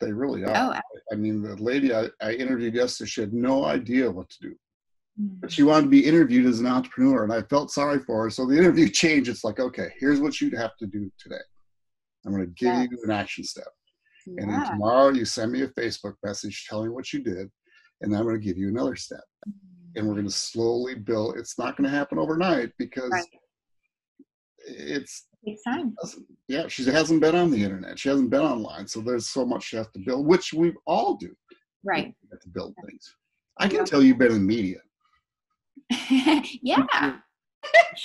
They 0.00 0.12
really 0.12 0.44
are. 0.44 0.52
Oh, 0.54 0.80
I 1.12 1.14
mean, 1.16 1.42
the 1.42 1.56
lady 1.56 1.92
I, 1.92 2.06
I 2.20 2.32
interviewed 2.32 2.74
yesterday, 2.74 3.08
she 3.08 3.20
had 3.22 3.32
no 3.32 3.64
idea 3.64 4.10
what 4.10 4.30
to 4.30 4.38
do. 4.40 4.54
Mm. 5.20 5.40
But 5.40 5.50
she 5.50 5.64
wanted 5.64 5.84
to 5.84 5.88
be 5.88 6.06
interviewed 6.06 6.46
as 6.46 6.60
an 6.60 6.66
entrepreneur, 6.66 7.24
and 7.24 7.32
I 7.32 7.42
felt 7.42 7.72
sorry 7.72 7.98
for 7.98 8.22
her. 8.24 8.30
So 8.30 8.46
the 8.46 8.56
interview 8.56 8.88
changed. 8.90 9.28
It's 9.28 9.44
like, 9.44 9.58
okay, 9.58 9.88
here's 9.98 10.20
what 10.20 10.40
you'd 10.40 10.56
have 10.56 10.76
to 10.78 10.86
do 10.86 11.10
today. 11.18 11.36
I'm 12.24 12.32
going 12.32 12.46
to 12.46 12.52
give 12.52 12.74
yes. 12.74 12.88
you 12.90 12.98
an 13.04 13.10
action 13.10 13.44
step. 13.44 13.68
Yeah. 14.26 14.42
And 14.42 14.52
then 14.52 14.66
tomorrow 14.66 15.08
you 15.10 15.24
send 15.24 15.52
me 15.52 15.62
a 15.62 15.68
Facebook 15.68 16.14
message 16.22 16.66
telling 16.68 16.92
what 16.92 17.12
you 17.12 17.20
did, 17.20 17.50
and 18.02 18.14
I'm 18.14 18.24
going 18.24 18.40
to 18.40 18.44
give 18.44 18.58
you 18.58 18.68
another 18.68 18.94
step. 18.94 19.24
Mm-hmm. 19.48 19.98
And 19.98 20.06
we're 20.06 20.14
going 20.14 20.26
to 20.26 20.32
slowly 20.32 20.94
build. 20.94 21.38
It's 21.38 21.58
not 21.58 21.76
going 21.76 21.90
to 21.90 21.96
happen 21.96 22.18
overnight 22.18 22.70
because 22.78 23.10
right. 23.10 23.24
It's 24.68 25.26
takes 25.44 25.62
time. 25.62 25.94
Yeah, 26.48 26.68
she 26.68 26.84
hasn't 26.84 27.20
been 27.20 27.34
on 27.34 27.50
the 27.50 27.62
internet. 27.62 27.98
She 27.98 28.08
hasn't 28.08 28.30
been 28.30 28.42
online, 28.42 28.86
so 28.86 29.00
there's 29.00 29.28
so 29.28 29.44
much 29.44 29.64
she 29.64 29.76
has 29.76 29.88
to 29.88 30.00
build, 30.00 30.26
which 30.26 30.52
we 30.52 30.72
all 30.86 31.14
do. 31.14 31.34
Right. 31.84 32.14
have 32.30 32.40
to 32.40 32.48
build 32.48 32.74
things. 32.86 33.14
I 33.58 33.68
can 33.68 33.84
tell 33.84 34.02
you've 34.02 34.18
been 34.18 34.32
in 34.32 34.46
media. 34.46 34.78
yeah, 36.10 36.84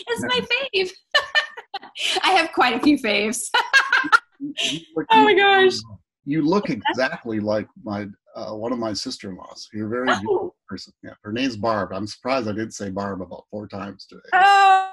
it's 0.07 0.21
my 0.21 0.39
fave. 0.73 0.91
I 2.23 2.31
have 2.31 2.51
quite 2.53 2.75
a 2.75 2.79
few 2.79 2.97
faves. 2.97 3.49
oh 5.11 5.23
my 5.23 5.33
gosh! 5.33 5.73
You 6.25 6.41
look 6.43 6.69
exactly 6.69 7.39
like 7.39 7.67
my 7.83 8.07
uh, 8.35 8.53
one 8.53 8.71
of 8.71 8.79
my 8.79 8.93
sister-in-laws. 8.93 9.69
You're 9.73 9.87
a 9.87 9.89
very 9.89 10.09
oh. 10.09 10.19
beautiful 10.19 10.55
person. 10.67 10.93
Yeah, 11.03 11.13
her 11.23 11.31
name's 11.31 11.57
Barb. 11.57 11.91
I'm 11.93 12.07
surprised 12.07 12.47
I 12.47 12.51
didn't 12.51 12.71
say 12.71 12.89
Barb 12.89 13.21
about 13.21 13.45
four 13.51 13.67
times 13.67 14.05
today. 14.07 14.21
Oh, 14.33 14.92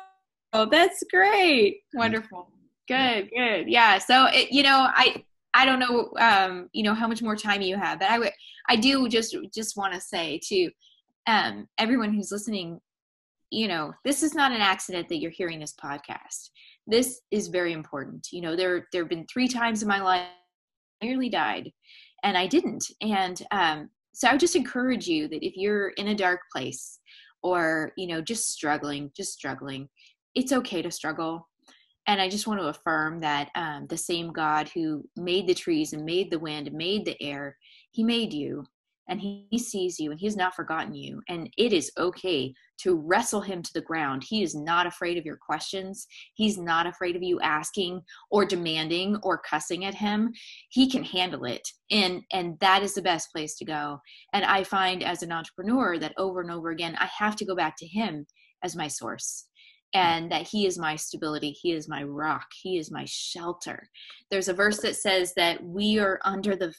oh 0.52 0.66
that's 0.70 1.02
great. 1.10 1.80
Wonderful. 1.94 2.48
Good, 2.88 3.30
good. 3.36 3.68
Yeah. 3.68 3.98
So 3.98 4.26
it, 4.26 4.50
you 4.50 4.62
know, 4.62 4.88
I 4.92 5.24
I 5.54 5.64
don't 5.64 5.80
know, 5.80 6.10
um, 6.18 6.68
you 6.72 6.82
know, 6.82 6.94
how 6.94 7.08
much 7.08 7.22
more 7.22 7.36
time 7.36 7.60
you 7.60 7.76
have, 7.76 7.98
but 7.98 8.10
I 8.10 8.18
would, 8.18 8.32
I 8.68 8.76
do 8.76 9.08
just 9.08 9.36
just 9.52 9.76
want 9.76 9.94
to 9.94 10.00
say 10.00 10.40
to 10.44 10.70
um, 11.26 11.68
everyone 11.78 12.14
who's 12.14 12.30
listening, 12.30 12.80
you 13.50 13.68
know, 13.68 13.92
this 14.04 14.22
is 14.22 14.34
not 14.34 14.52
an 14.52 14.60
accident 14.60 15.08
that 15.08 15.18
you're 15.18 15.30
hearing 15.30 15.58
this 15.58 15.74
podcast. 15.74 16.50
This 16.86 17.20
is 17.30 17.48
very 17.48 17.72
important. 17.72 18.28
You 18.32 18.42
know, 18.42 18.56
there 18.56 18.86
there 18.92 19.02
have 19.02 19.08
been 19.08 19.26
three 19.26 19.48
times 19.48 19.82
in 19.82 19.88
my 19.88 20.00
life 20.00 20.26
I 21.02 21.06
nearly 21.06 21.28
died, 21.28 21.72
and 22.22 22.36
I 22.36 22.46
didn't. 22.46 22.84
And 23.00 23.42
um, 23.50 23.90
so 24.12 24.28
I 24.28 24.32
would 24.32 24.40
just 24.40 24.56
encourage 24.56 25.06
you 25.06 25.28
that 25.28 25.44
if 25.44 25.56
you're 25.56 25.90
in 25.90 26.08
a 26.08 26.14
dark 26.14 26.40
place 26.52 26.98
or, 27.42 27.92
you 27.96 28.06
know, 28.06 28.20
just 28.20 28.50
struggling, 28.50 29.10
just 29.16 29.32
struggling, 29.32 29.88
it's 30.34 30.52
okay 30.52 30.82
to 30.82 30.90
struggle. 30.90 31.48
And 32.06 32.20
I 32.20 32.28
just 32.28 32.46
want 32.46 32.60
to 32.60 32.68
affirm 32.68 33.20
that 33.20 33.50
um, 33.54 33.86
the 33.88 33.96
same 33.96 34.32
God 34.32 34.68
who 34.74 35.04
made 35.16 35.46
the 35.46 35.54
trees 35.54 35.92
and 35.92 36.04
made 36.04 36.30
the 36.30 36.38
wind 36.38 36.66
and 36.66 36.76
made 36.76 37.04
the 37.04 37.20
air, 37.22 37.56
he 37.92 38.02
made 38.02 38.32
you 38.32 38.64
and 39.10 39.20
he, 39.20 39.46
he 39.50 39.58
sees 39.58 39.98
you 39.98 40.12
and 40.12 40.20
he 40.20 40.26
has 40.26 40.36
not 40.36 40.54
forgotten 40.54 40.94
you. 40.94 41.20
And 41.28 41.52
it 41.58 41.72
is 41.72 41.90
okay 41.98 42.54
to 42.78 42.94
wrestle 42.94 43.40
him 43.40 43.60
to 43.60 43.72
the 43.74 43.80
ground. 43.80 44.24
He 44.26 44.42
is 44.42 44.54
not 44.54 44.86
afraid 44.86 45.18
of 45.18 45.26
your 45.26 45.36
questions. 45.36 46.06
He's 46.34 46.56
not 46.56 46.86
afraid 46.86 47.16
of 47.16 47.22
you 47.22 47.40
asking 47.40 48.02
or 48.30 48.44
demanding 48.44 49.18
or 49.22 49.38
cussing 49.38 49.84
at 49.84 49.94
him. 49.94 50.32
He 50.70 50.88
can 50.88 51.02
handle 51.02 51.44
it. 51.44 51.68
And 51.90 52.22
and 52.32 52.56
that 52.60 52.82
is 52.82 52.94
the 52.94 53.02
best 53.02 53.32
place 53.32 53.56
to 53.56 53.64
go. 53.64 54.00
And 54.32 54.44
I 54.44 54.62
find 54.62 55.02
as 55.02 55.22
an 55.22 55.32
entrepreneur 55.32 55.98
that 55.98 56.14
over 56.16 56.40
and 56.40 56.50
over 56.50 56.70
again 56.70 56.96
I 56.98 57.10
have 57.18 57.34
to 57.36 57.44
go 57.44 57.56
back 57.56 57.76
to 57.78 57.86
him 57.86 58.26
as 58.62 58.76
my 58.76 58.88
source 58.88 59.46
and 59.94 60.30
that 60.30 60.46
he 60.46 60.66
is 60.66 60.78
my 60.78 60.96
stability 60.96 61.50
he 61.50 61.72
is 61.72 61.88
my 61.88 62.02
rock 62.02 62.46
he 62.62 62.78
is 62.78 62.90
my 62.90 63.04
shelter 63.06 63.88
there's 64.30 64.48
a 64.48 64.54
verse 64.54 64.78
that 64.78 64.96
says 64.96 65.32
that 65.34 65.62
we 65.62 65.98
are 65.98 66.20
under 66.24 66.54
the 66.54 66.72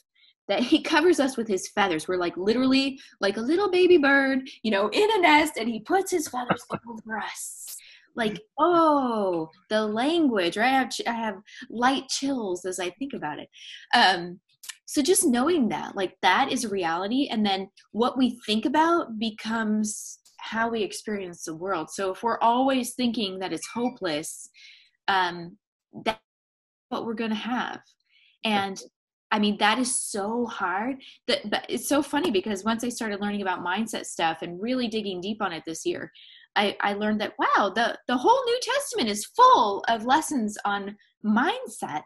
that 0.48 0.60
he 0.60 0.82
covers 0.82 1.20
us 1.20 1.36
with 1.36 1.48
his 1.48 1.68
feathers. 1.68 2.08
We're 2.08 2.16
like 2.16 2.36
literally 2.36 2.98
like 3.20 3.36
a 3.36 3.40
little 3.40 3.70
baby 3.70 3.96
bird, 3.96 4.40
you 4.62 4.70
know, 4.70 4.88
in 4.88 5.08
a 5.14 5.20
nest, 5.20 5.54
and 5.56 5.68
he 5.68 5.80
puts 5.80 6.10
his 6.10 6.28
feathers 6.28 6.64
over 6.70 7.18
us. 7.18 7.76
Like, 8.14 8.40
oh, 8.58 9.48
the 9.70 9.86
language, 9.86 10.56
right? 10.58 10.66
I 10.66 10.78
have, 10.78 10.92
I 11.06 11.12
have 11.12 11.36
light 11.70 12.08
chills 12.08 12.66
as 12.66 12.78
I 12.78 12.90
think 12.90 13.14
about 13.14 13.38
it. 13.38 13.48
Um, 13.94 14.40
so 14.84 15.00
just 15.00 15.26
knowing 15.26 15.70
that, 15.70 15.96
like, 15.96 16.16
that 16.20 16.52
is 16.52 16.64
a 16.64 16.68
reality. 16.68 17.28
And 17.28 17.46
then 17.46 17.70
what 17.92 18.18
we 18.18 18.38
think 18.44 18.66
about 18.66 19.18
becomes 19.18 20.18
how 20.42 20.68
we 20.68 20.82
experience 20.82 21.44
the 21.44 21.54
world. 21.54 21.88
So 21.90 22.12
if 22.12 22.22
we're 22.22 22.40
always 22.40 22.94
thinking 22.94 23.38
that 23.38 23.52
it's 23.52 23.66
hopeless, 23.72 24.50
um, 25.08 25.56
that's 26.04 26.18
what 26.88 27.06
we're 27.06 27.14
going 27.14 27.30
to 27.30 27.36
have. 27.36 27.80
And 28.44 28.80
I 29.30 29.38
mean, 29.38 29.56
that 29.58 29.78
is 29.78 29.98
so 29.98 30.46
hard. 30.46 30.96
That 31.26 31.48
but 31.48 31.64
it's 31.68 31.88
so 31.88 32.02
funny 32.02 32.30
because 32.30 32.64
once 32.64 32.84
I 32.84 32.90
started 32.90 33.20
learning 33.20 33.40
about 33.40 33.64
mindset 33.64 34.04
stuff 34.04 34.42
and 34.42 34.60
really 34.60 34.88
digging 34.88 35.20
deep 35.20 35.40
on 35.40 35.52
it 35.52 35.62
this 35.66 35.86
year, 35.86 36.12
I, 36.54 36.76
I 36.80 36.92
learned 36.92 37.20
that 37.22 37.32
wow, 37.38 37.72
the 37.74 37.96
the 38.08 38.16
whole 38.16 38.42
New 38.44 38.58
Testament 38.62 39.08
is 39.08 39.30
full 39.34 39.84
of 39.88 40.04
lessons 40.04 40.58
on 40.66 40.96
mindset. 41.24 42.02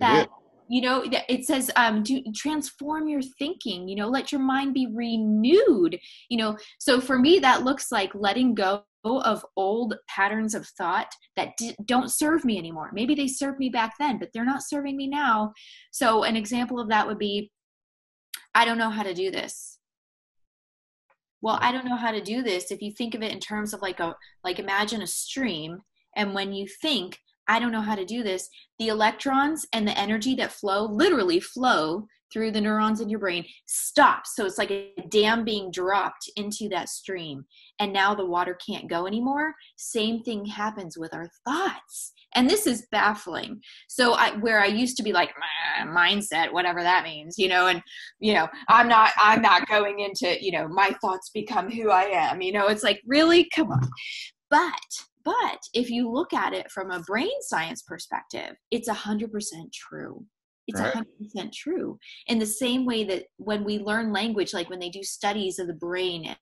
That 0.00 0.28
you 0.70 0.80
know, 0.80 1.04
it 1.28 1.44
says 1.44 1.68
um, 1.74 2.04
to 2.04 2.22
transform 2.32 3.08
your 3.08 3.22
thinking. 3.40 3.88
You 3.88 3.96
know, 3.96 4.08
let 4.08 4.30
your 4.30 4.40
mind 4.40 4.72
be 4.72 4.86
renewed. 4.94 5.98
You 6.28 6.38
know, 6.38 6.56
so 6.78 7.00
for 7.00 7.18
me, 7.18 7.40
that 7.40 7.64
looks 7.64 7.90
like 7.90 8.14
letting 8.14 8.54
go 8.54 8.84
of 9.04 9.44
old 9.56 9.96
patterns 10.08 10.54
of 10.54 10.68
thought 10.78 11.12
that 11.34 11.56
d- 11.58 11.74
don't 11.86 12.12
serve 12.12 12.44
me 12.44 12.56
anymore. 12.56 12.90
Maybe 12.92 13.16
they 13.16 13.26
served 13.26 13.58
me 13.58 13.68
back 13.68 13.94
then, 13.98 14.18
but 14.18 14.28
they're 14.32 14.44
not 14.44 14.62
serving 14.62 14.96
me 14.96 15.08
now. 15.08 15.52
So, 15.90 16.22
an 16.22 16.36
example 16.36 16.78
of 16.78 16.88
that 16.90 17.08
would 17.08 17.18
be 17.18 17.50
I 18.54 18.64
don't 18.64 18.78
know 18.78 18.90
how 18.90 19.02
to 19.02 19.14
do 19.14 19.32
this. 19.32 19.78
Well, 21.42 21.58
I 21.60 21.72
don't 21.72 21.86
know 21.86 21.96
how 21.96 22.12
to 22.12 22.20
do 22.20 22.42
this. 22.42 22.70
If 22.70 22.80
you 22.80 22.92
think 22.92 23.16
of 23.16 23.22
it 23.22 23.32
in 23.32 23.40
terms 23.40 23.74
of 23.74 23.82
like 23.82 23.98
a, 23.98 24.14
like 24.44 24.60
imagine 24.60 25.02
a 25.02 25.06
stream, 25.06 25.80
and 26.16 26.32
when 26.32 26.52
you 26.52 26.68
think, 26.80 27.18
I 27.50 27.58
don't 27.58 27.72
know 27.72 27.80
how 27.80 27.96
to 27.96 28.04
do 28.04 28.22
this, 28.22 28.48
the 28.78 28.88
electrons 28.88 29.66
and 29.72 29.86
the 29.86 29.98
energy 29.98 30.36
that 30.36 30.52
flow 30.52 30.84
literally 30.84 31.40
flow 31.40 32.06
through 32.32 32.52
the 32.52 32.60
neurons 32.60 33.00
in 33.00 33.10
your 33.10 33.18
brain 33.18 33.44
stops. 33.66 34.36
So 34.36 34.46
it's 34.46 34.56
like 34.56 34.70
a 34.70 34.92
dam 35.08 35.44
being 35.44 35.72
dropped 35.72 36.30
into 36.36 36.68
that 36.68 36.88
stream. 36.88 37.44
And 37.80 37.92
now 37.92 38.14
the 38.14 38.24
water 38.24 38.56
can't 38.64 38.88
go 38.88 39.04
anymore. 39.04 39.52
Same 39.76 40.22
thing 40.22 40.46
happens 40.46 40.96
with 40.96 41.12
our 41.12 41.28
thoughts. 41.44 42.12
And 42.36 42.48
this 42.48 42.68
is 42.68 42.86
baffling. 42.92 43.60
So 43.88 44.12
I, 44.12 44.36
where 44.36 44.60
I 44.60 44.66
used 44.66 44.96
to 44.98 45.02
be 45.02 45.12
like 45.12 45.30
mindset, 45.84 46.52
whatever 46.52 46.84
that 46.84 47.02
means, 47.02 47.36
you 47.36 47.48
know, 47.48 47.66
and 47.66 47.82
you 48.20 48.34
know, 48.34 48.48
I'm 48.68 48.86
not, 48.86 49.10
I'm 49.16 49.42
not 49.42 49.66
going 49.66 49.98
into, 49.98 50.40
you 50.40 50.52
know, 50.52 50.68
my 50.68 50.94
thoughts 51.00 51.30
become 51.34 51.68
who 51.68 51.90
I 51.90 52.04
am. 52.04 52.42
You 52.42 52.52
know, 52.52 52.68
it's 52.68 52.84
like 52.84 53.00
really, 53.08 53.48
come 53.52 53.72
on. 53.72 53.90
But 54.50 55.06
but 55.24 55.60
if 55.74 55.90
you 55.90 56.10
look 56.10 56.32
at 56.32 56.52
it 56.52 56.70
from 56.70 56.90
a 56.90 57.00
brain 57.00 57.42
science 57.42 57.82
perspective, 57.82 58.56
it's 58.70 58.88
100% 58.88 59.28
true. 59.72 60.24
It's 60.66 60.80
right. 60.80 60.94
100% 61.36 61.52
true. 61.52 61.98
In 62.26 62.38
the 62.38 62.46
same 62.46 62.86
way 62.86 63.04
that 63.04 63.24
when 63.36 63.64
we 63.64 63.78
learn 63.78 64.12
language, 64.12 64.54
like 64.54 64.70
when 64.70 64.78
they 64.78 64.88
do 64.88 65.02
studies 65.02 65.58
of 65.58 65.66
the 65.66 65.74
brain 65.74 66.34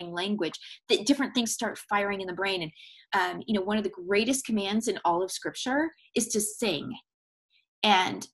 and 0.00 0.12
language, 0.12 0.58
that 0.88 1.06
different 1.06 1.34
things 1.34 1.52
start 1.52 1.78
firing 1.88 2.20
in 2.20 2.26
the 2.26 2.34
brain. 2.34 2.62
And, 2.62 3.36
um, 3.36 3.42
you 3.46 3.54
know, 3.54 3.64
one 3.64 3.78
of 3.78 3.84
the 3.84 3.90
greatest 3.90 4.44
commands 4.44 4.88
in 4.88 4.98
all 5.04 5.22
of 5.22 5.30
scripture 5.30 5.90
is 6.14 6.28
to 6.28 6.40
sing. 6.40 6.92
And 7.82 8.26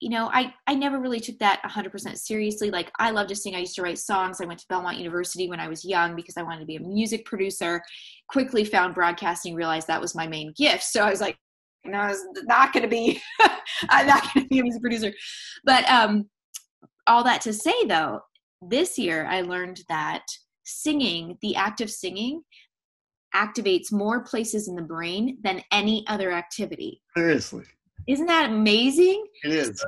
you 0.00 0.10
know, 0.10 0.30
I, 0.32 0.54
I 0.66 0.74
never 0.74 1.00
really 1.00 1.18
took 1.18 1.38
that 1.40 1.60
100% 1.64 2.16
seriously. 2.16 2.70
Like, 2.70 2.92
I 2.98 3.10
love 3.10 3.26
to 3.28 3.36
sing. 3.36 3.56
I 3.56 3.60
used 3.60 3.74
to 3.76 3.82
write 3.82 3.98
songs. 3.98 4.40
I 4.40 4.46
went 4.46 4.60
to 4.60 4.66
Belmont 4.68 4.98
University 4.98 5.48
when 5.48 5.58
I 5.58 5.68
was 5.68 5.84
young 5.84 6.14
because 6.14 6.36
I 6.36 6.42
wanted 6.42 6.60
to 6.60 6.66
be 6.66 6.76
a 6.76 6.80
music 6.80 7.24
producer. 7.24 7.82
Quickly 8.28 8.64
found 8.64 8.94
broadcasting, 8.94 9.54
realized 9.54 9.88
that 9.88 10.00
was 10.00 10.14
my 10.14 10.26
main 10.26 10.52
gift. 10.56 10.84
So 10.84 11.02
I 11.02 11.10
was 11.10 11.20
like, 11.20 11.36
no, 11.84 11.98
I 11.98 12.08
was 12.08 12.24
not 12.44 12.72
going 12.72 12.84
to 12.84 12.88
be, 12.88 13.20
I'm 13.88 14.06
not 14.06 14.22
going 14.32 14.44
to 14.44 14.48
be 14.48 14.60
a 14.60 14.62
music 14.62 14.82
producer. 14.82 15.12
But 15.64 15.88
um, 15.90 16.28
all 17.06 17.24
that 17.24 17.40
to 17.42 17.52
say, 17.52 17.84
though, 17.86 18.20
this 18.62 18.98
year 18.98 19.26
I 19.26 19.40
learned 19.40 19.82
that 19.88 20.22
singing, 20.64 21.38
the 21.42 21.56
act 21.56 21.80
of 21.80 21.90
singing, 21.90 22.42
activates 23.34 23.92
more 23.92 24.22
places 24.22 24.68
in 24.68 24.74
the 24.74 24.82
brain 24.82 25.38
than 25.42 25.62
any 25.72 26.04
other 26.08 26.32
activity. 26.32 27.02
Seriously. 27.16 27.64
Isn't 28.08 28.26
that 28.26 28.50
amazing? 28.50 29.26
It 29.44 29.52
is. 29.52 29.84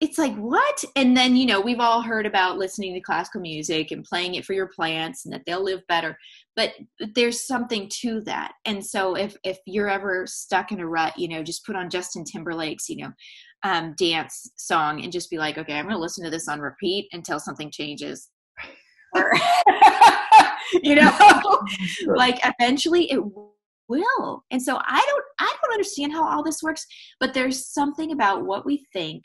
it's 0.00 0.18
like 0.18 0.36
what? 0.36 0.84
And 0.94 1.16
then 1.16 1.34
you 1.34 1.46
know 1.46 1.60
we've 1.60 1.80
all 1.80 2.02
heard 2.02 2.26
about 2.26 2.58
listening 2.58 2.92
to 2.94 3.00
classical 3.00 3.40
music 3.40 3.90
and 3.90 4.04
playing 4.04 4.34
it 4.34 4.44
for 4.44 4.52
your 4.52 4.68
plants 4.68 5.24
and 5.24 5.32
that 5.32 5.42
they'll 5.46 5.64
live 5.64 5.80
better. 5.88 6.18
But 6.54 6.74
there's 7.14 7.46
something 7.46 7.90
to 8.02 8.20
that. 8.22 8.52
And 8.66 8.84
so 8.84 9.16
if 9.16 9.36
if 9.42 9.58
you're 9.66 9.88
ever 9.88 10.26
stuck 10.26 10.70
in 10.70 10.80
a 10.80 10.86
rut 10.86 11.18
you 11.18 11.28
know 11.28 11.42
just 11.42 11.64
put 11.64 11.76
on 11.76 11.90
justin 11.90 12.24
timberlake's 12.24 12.88
you 12.88 12.98
know 12.98 13.12
um, 13.62 13.94
dance 13.98 14.50
song 14.56 15.02
and 15.02 15.10
just 15.10 15.30
be 15.30 15.38
like 15.38 15.58
okay 15.58 15.74
i'm 15.74 15.86
going 15.86 15.94
to 15.96 16.00
listen 16.00 16.22
to 16.22 16.30
this 16.30 16.46
on 16.46 16.60
repeat 16.60 17.08
until 17.12 17.40
something 17.40 17.70
changes. 17.70 18.28
You 20.82 20.96
know 20.96 21.60
like 22.06 22.40
eventually 22.44 23.10
it 23.10 23.20
will. 23.88 24.44
And 24.50 24.62
so 24.62 24.78
i 24.82 25.04
don't 25.06 25.24
i 25.38 25.56
don't 25.62 25.72
understand 25.72 26.12
how 26.12 26.26
all 26.26 26.42
this 26.42 26.62
works 26.62 26.86
but 27.20 27.34
there's 27.34 27.66
something 27.66 28.12
about 28.12 28.44
what 28.44 28.66
we 28.66 28.86
think 28.92 29.22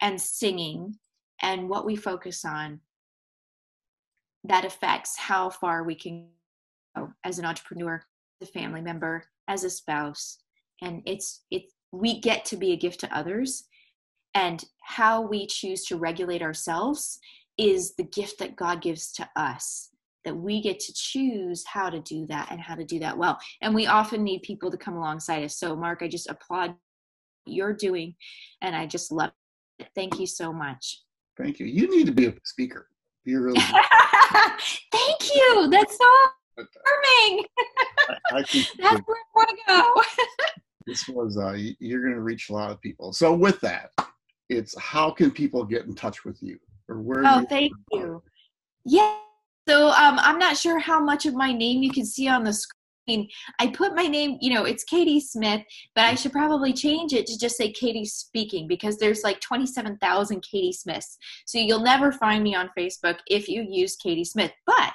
and 0.00 0.20
singing 0.20 0.94
and 1.42 1.68
what 1.68 1.86
we 1.86 1.96
focus 1.96 2.44
on 2.44 2.80
that 4.44 4.64
affects 4.64 5.18
how 5.18 5.50
far 5.50 5.84
we 5.84 5.94
can 5.94 6.26
go 6.96 7.12
as 7.24 7.38
an 7.38 7.44
entrepreneur 7.44 8.02
as 8.40 8.48
a 8.48 8.52
family 8.52 8.80
member 8.80 9.24
as 9.48 9.64
a 9.64 9.70
spouse. 9.70 10.38
And 10.82 11.02
it's 11.06 11.42
it 11.50 11.64
we 11.92 12.20
get 12.20 12.44
to 12.46 12.56
be 12.56 12.72
a 12.72 12.76
gift 12.76 13.00
to 13.00 13.16
others. 13.16 13.64
And 14.34 14.64
how 14.80 15.22
we 15.22 15.46
choose 15.46 15.84
to 15.86 15.96
regulate 15.96 16.40
ourselves 16.40 17.18
is 17.58 17.94
the 17.96 18.04
gift 18.04 18.38
that 18.38 18.56
god 18.56 18.80
gives 18.80 19.12
to 19.12 19.28
us 19.36 19.89
that 20.24 20.36
we 20.36 20.60
get 20.62 20.78
to 20.78 20.92
choose 20.94 21.64
how 21.66 21.88
to 21.88 22.00
do 22.00 22.26
that 22.26 22.48
and 22.50 22.60
how 22.60 22.74
to 22.74 22.84
do 22.84 22.98
that 22.98 23.16
well 23.16 23.38
and 23.62 23.74
we 23.74 23.86
often 23.86 24.22
need 24.22 24.42
people 24.42 24.70
to 24.70 24.76
come 24.76 24.96
alongside 24.96 25.42
us 25.44 25.58
so 25.58 25.74
mark 25.74 26.02
i 26.02 26.08
just 26.08 26.28
applaud 26.28 26.74
you're 27.46 27.72
doing 27.72 28.14
and 28.62 28.76
i 28.76 28.86
just 28.86 29.10
love 29.10 29.30
it. 29.80 29.88
Thank 29.94 30.20
you 30.20 30.26
so 30.26 30.52
much. 30.52 31.02
Thank 31.36 31.58
you. 31.58 31.66
You 31.66 31.94
need 31.94 32.06
to 32.06 32.12
be 32.12 32.26
a 32.26 32.34
speaker. 32.44 32.88
You're 33.24 33.42
really 33.42 33.60
Thank 34.92 35.34
you. 35.34 35.68
That's 35.70 35.96
so 35.96 36.06
affirming. 36.58 37.44
That's 38.30 38.54
where 39.06 39.16
I 39.16 39.34
want 39.34 39.48
to 39.48 39.56
go. 39.66 40.02
this 40.86 41.08
was 41.08 41.36
uh, 41.36 41.56
you're 41.78 42.02
going 42.02 42.14
to 42.14 42.20
reach 42.20 42.50
a 42.50 42.52
lot 42.52 42.70
of 42.70 42.80
people. 42.80 43.12
So 43.12 43.32
with 43.32 43.60
that, 43.60 43.90
it's 44.48 44.78
how 44.78 45.10
can 45.10 45.30
people 45.30 45.64
get 45.64 45.86
in 45.86 45.94
touch 45.94 46.24
with 46.24 46.42
you 46.42 46.58
or 46.88 47.00
where? 47.00 47.22
Oh, 47.26 47.44
thank 47.48 47.72
you. 47.92 48.22
Yeah. 48.84 49.16
So 49.68 49.88
um, 49.88 50.18
I'm 50.18 50.38
not 50.38 50.56
sure 50.56 50.78
how 50.78 51.00
much 51.00 51.26
of 51.26 51.34
my 51.34 51.52
name 51.52 51.82
you 51.82 51.90
can 51.90 52.04
see 52.04 52.28
on 52.28 52.44
the 52.44 52.52
screen 52.52 52.80
I 53.58 53.68
put 53.68 53.94
my 53.94 54.06
name, 54.06 54.38
you 54.40 54.52
know, 54.54 54.64
it's 54.64 54.84
Katie 54.84 55.20
Smith, 55.20 55.62
but 55.94 56.04
I 56.04 56.14
should 56.14 56.32
probably 56.32 56.72
change 56.72 57.12
it 57.12 57.26
to 57.26 57.38
just 57.38 57.56
say 57.56 57.72
Katie 57.72 58.04
Speaking 58.04 58.68
because 58.68 58.98
there's 58.98 59.22
like 59.24 59.40
27,000 59.40 60.42
Katie 60.42 60.72
Smiths. 60.72 61.18
So 61.46 61.58
you'll 61.58 61.82
never 61.82 62.12
find 62.12 62.42
me 62.42 62.54
on 62.54 62.70
Facebook 62.78 63.18
if 63.28 63.48
you 63.48 63.66
use 63.68 63.96
Katie 63.96 64.24
Smith. 64.24 64.52
But 64.66 64.94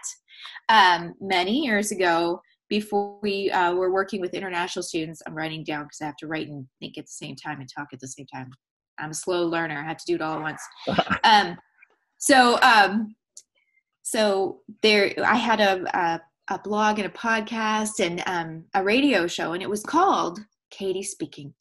um, 0.70 1.14
many 1.20 1.64
years 1.64 1.92
ago, 1.92 2.42
before 2.70 3.20
we 3.22 3.52
uh, 3.52 3.74
were 3.74 3.94
working 3.94 4.22
with 4.22 4.34
international 4.34 4.84
students, 4.84 5.22
I'm 5.28 5.36
writing 5.36 5.64
down 5.64 5.84
because 5.84 6.02
I 6.02 6.06
have 6.06 6.18
to 6.18 6.28
write 6.28 6.48
and 6.48 6.66
think 6.80 6.98
at 6.98 7.06
the 7.06 7.12
same 7.12 7.36
time 7.36 7.60
and 7.60 7.70
talk 7.70 7.88
at 7.94 8.00
the 8.00 8.08
same 8.08 8.26
time. 8.34 8.50
I'm 8.98 9.12
a 9.12 9.16
slow 9.16 9.46
learner. 9.46 9.78
I 9.78 9.88
have 9.88 9.98
to 9.98 10.06
do 10.08 10.16
it 10.16 10.22
all 10.22 10.36
at 10.36 10.42
once. 10.42 10.62
um, 11.24 11.58
so, 12.18 12.60
um, 12.62 13.16
so 14.06 14.62
there, 14.84 15.14
I 15.26 15.36
had 15.36 15.60
a, 15.60 15.98
a 15.98 16.22
a 16.50 16.60
blog 16.60 17.00
and 17.00 17.08
a 17.08 17.18
podcast 17.18 18.00
and 18.00 18.22
um, 18.28 18.66
a 18.76 18.84
radio 18.84 19.26
show, 19.26 19.54
and 19.54 19.64
it 19.64 19.70
was 19.70 19.82
called 19.82 20.40
Katie 20.70 21.02
Speaking. 21.02 21.54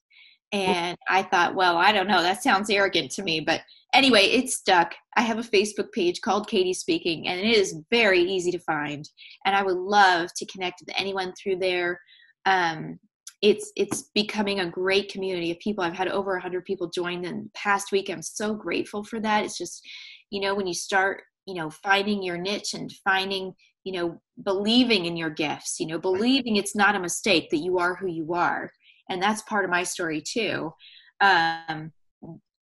And 0.52 0.96
I 1.08 1.22
thought, 1.22 1.54
well, 1.54 1.78
I 1.78 1.90
don't 1.90 2.06
know, 2.06 2.22
that 2.22 2.42
sounds 2.42 2.68
arrogant 2.70 3.10
to 3.12 3.22
me, 3.22 3.40
but 3.40 3.62
anyway, 3.94 4.24
it 4.24 4.50
stuck. 4.50 4.94
I 5.16 5.22
have 5.22 5.38
a 5.38 5.42
Facebook 5.42 5.90
page 5.92 6.20
called 6.20 6.48
Katie 6.48 6.74
Speaking, 6.74 7.26
and 7.28 7.40
it 7.40 7.56
is 7.56 7.78
very 7.90 8.20
easy 8.20 8.50
to 8.52 8.58
find. 8.58 9.08
And 9.46 9.56
I 9.56 9.62
would 9.62 9.78
love 9.78 10.28
to 10.36 10.46
connect 10.46 10.82
with 10.84 10.94
anyone 10.98 11.32
through 11.32 11.56
there. 11.60 11.98
Um, 12.44 12.98
it's 13.40 13.72
it's 13.74 14.10
becoming 14.14 14.60
a 14.60 14.70
great 14.70 15.10
community 15.10 15.50
of 15.50 15.58
people. 15.60 15.82
I've 15.82 15.96
had 15.96 16.08
over 16.08 16.32
100 16.32 16.64
people 16.66 16.88
join 16.88 17.24
in 17.24 17.44
the 17.44 17.50
past 17.54 17.90
week. 17.90 18.10
I'm 18.10 18.22
so 18.22 18.54
grateful 18.54 19.02
for 19.02 19.20
that. 19.20 19.44
It's 19.44 19.58
just, 19.58 19.82
you 20.30 20.40
know, 20.40 20.54
when 20.54 20.66
you 20.66 20.74
start, 20.74 21.22
you 21.46 21.54
know, 21.54 21.70
finding 21.70 22.22
your 22.22 22.38
niche 22.38 22.74
and 22.74 22.92
finding 23.04 23.54
you 23.84 23.92
know 23.92 24.20
believing 24.42 25.04
in 25.04 25.14
your 25.14 25.28
gifts 25.28 25.78
you 25.78 25.86
know 25.86 25.98
believing 25.98 26.56
it's 26.56 26.74
not 26.74 26.94
a 26.94 26.98
mistake 27.00 27.50
that 27.50 27.58
you 27.58 27.78
are 27.78 27.94
who 27.94 28.08
you 28.08 28.32
are. 28.34 28.70
And 29.10 29.22
that's 29.22 29.42
part 29.42 29.64
of 29.64 29.70
my 29.70 29.82
story 29.82 30.22
too. 30.22 30.72
Um, 31.20 31.92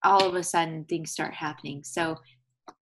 all 0.04 0.28
of 0.28 0.36
a 0.36 0.44
sudden 0.44 0.86
things 0.86 1.12
start 1.12 1.34
happening. 1.34 1.84
So 1.84 2.18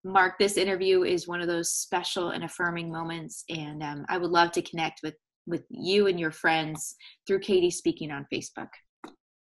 mark 0.04 0.40
this 0.40 0.58
interview 0.58 1.04
is 1.04 1.28
one 1.28 1.42
of 1.42 1.48
those 1.48 1.72
special 1.72 2.32
and 2.32 2.44
affirming 2.44 2.92
moments 2.92 3.44
and 3.50 3.84
um, 3.84 4.04
i 4.10 4.18
would 4.18 4.32
love 4.32 4.52
to 4.52 4.62
connect 4.64 5.00
with 5.04 5.14
with 5.46 5.64
you 5.70 6.08
and 6.08 6.20
your 6.20 6.32
friends 6.32 6.96
through 7.28 7.40
katie 7.40 7.70
speaking 7.70 8.10
on 8.12 8.26
facebook. 8.34 8.70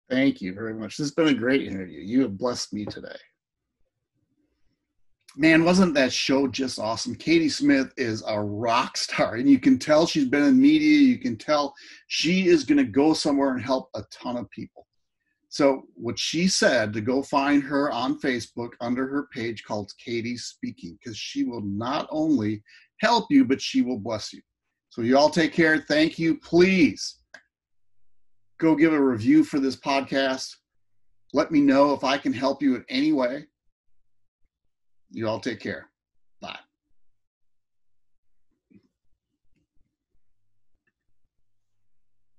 Thank 0.09 0.39
you 0.39 0.53
very 0.53 0.73
much. 0.75 0.97
This 0.97 1.05
has 1.05 1.11
been 1.15 1.29
a 1.29 1.33
great 1.33 1.63
interview. 1.63 1.99
You 1.99 2.21
have 2.23 2.37
blessed 2.37 2.73
me 2.73 2.85
today 2.85 3.17
man, 5.37 5.63
wasn't 5.63 5.93
that 5.95 6.13
show 6.13 6.47
just 6.47 6.79
awesome? 6.79 7.15
Katie 7.15 7.49
Smith 7.49 7.93
is 7.97 8.23
a 8.27 8.41
rock 8.41 8.97
star, 8.97 9.35
and 9.35 9.49
you 9.49 9.59
can 9.59 9.77
tell 9.77 10.05
she's 10.05 10.25
been 10.25 10.43
in 10.43 10.59
media. 10.59 10.99
You 10.99 11.17
can 11.17 11.37
tell 11.37 11.73
she 12.07 12.47
is 12.47 12.63
going 12.63 12.77
to 12.77 12.83
go 12.83 13.13
somewhere 13.13 13.51
and 13.51 13.61
help 13.61 13.89
a 13.95 14.03
ton 14.11 14.37
of 14.37 14.49
people. 14.51 14.87
So, 15.49 15.83
what 15.95 16.19
she 16.19 16.47
said 16.47 16.91
to 16.93 17.01
go 17.01 17.23
find 17.23 17.63
her 17.63 17.91
on 17.91 18.19
Facebook 18.19 18.71
under 18.81 19.07
her 19.07 19.27
page 19.33 19.63
called 19.63 19.91
Katie 20.03 20.37
Speaking, 20.37 20.97
because 21.01 21.17
she 21.17 21.43
will 21.43 21.61
not 21.61 22.07
only 22.11 22.61
help 22.99 23.27
you, 23.29 23.45
but 23.45 23.61
she 23.61 23.81
will 23.81 23.99
bless 23.99 24.33
you. 24.33 24.41
So, 24.89 25.01
you 25.01 25.17
all 25.17 25.29
take 25.29 25.53
care. 25.53 25.79
Thank 25.79 26.19
you. 26.19 26.39
Please 26.39 27.19
go 28.59 28.75
give 28.75 28.93
a 28.93 29.01
review 29.01 29.43
for 29.43 29.59
this 29.59 29.75
podcast. 29.75 30.49
Let 31.33 31.51
me 31.51 31.61
know 31.61 31.93
if 31.93 32.03
I 32.03 32.17
can 32.17 32.33
help 32.33 32.61
you 32.61 32.75
in 32.75 32.85
any 32.89 33.11
way. 33.11 33.45
You 35.11 35.27
all 35.27 35.39
take 35.39 35.59
care. 35.59 35.89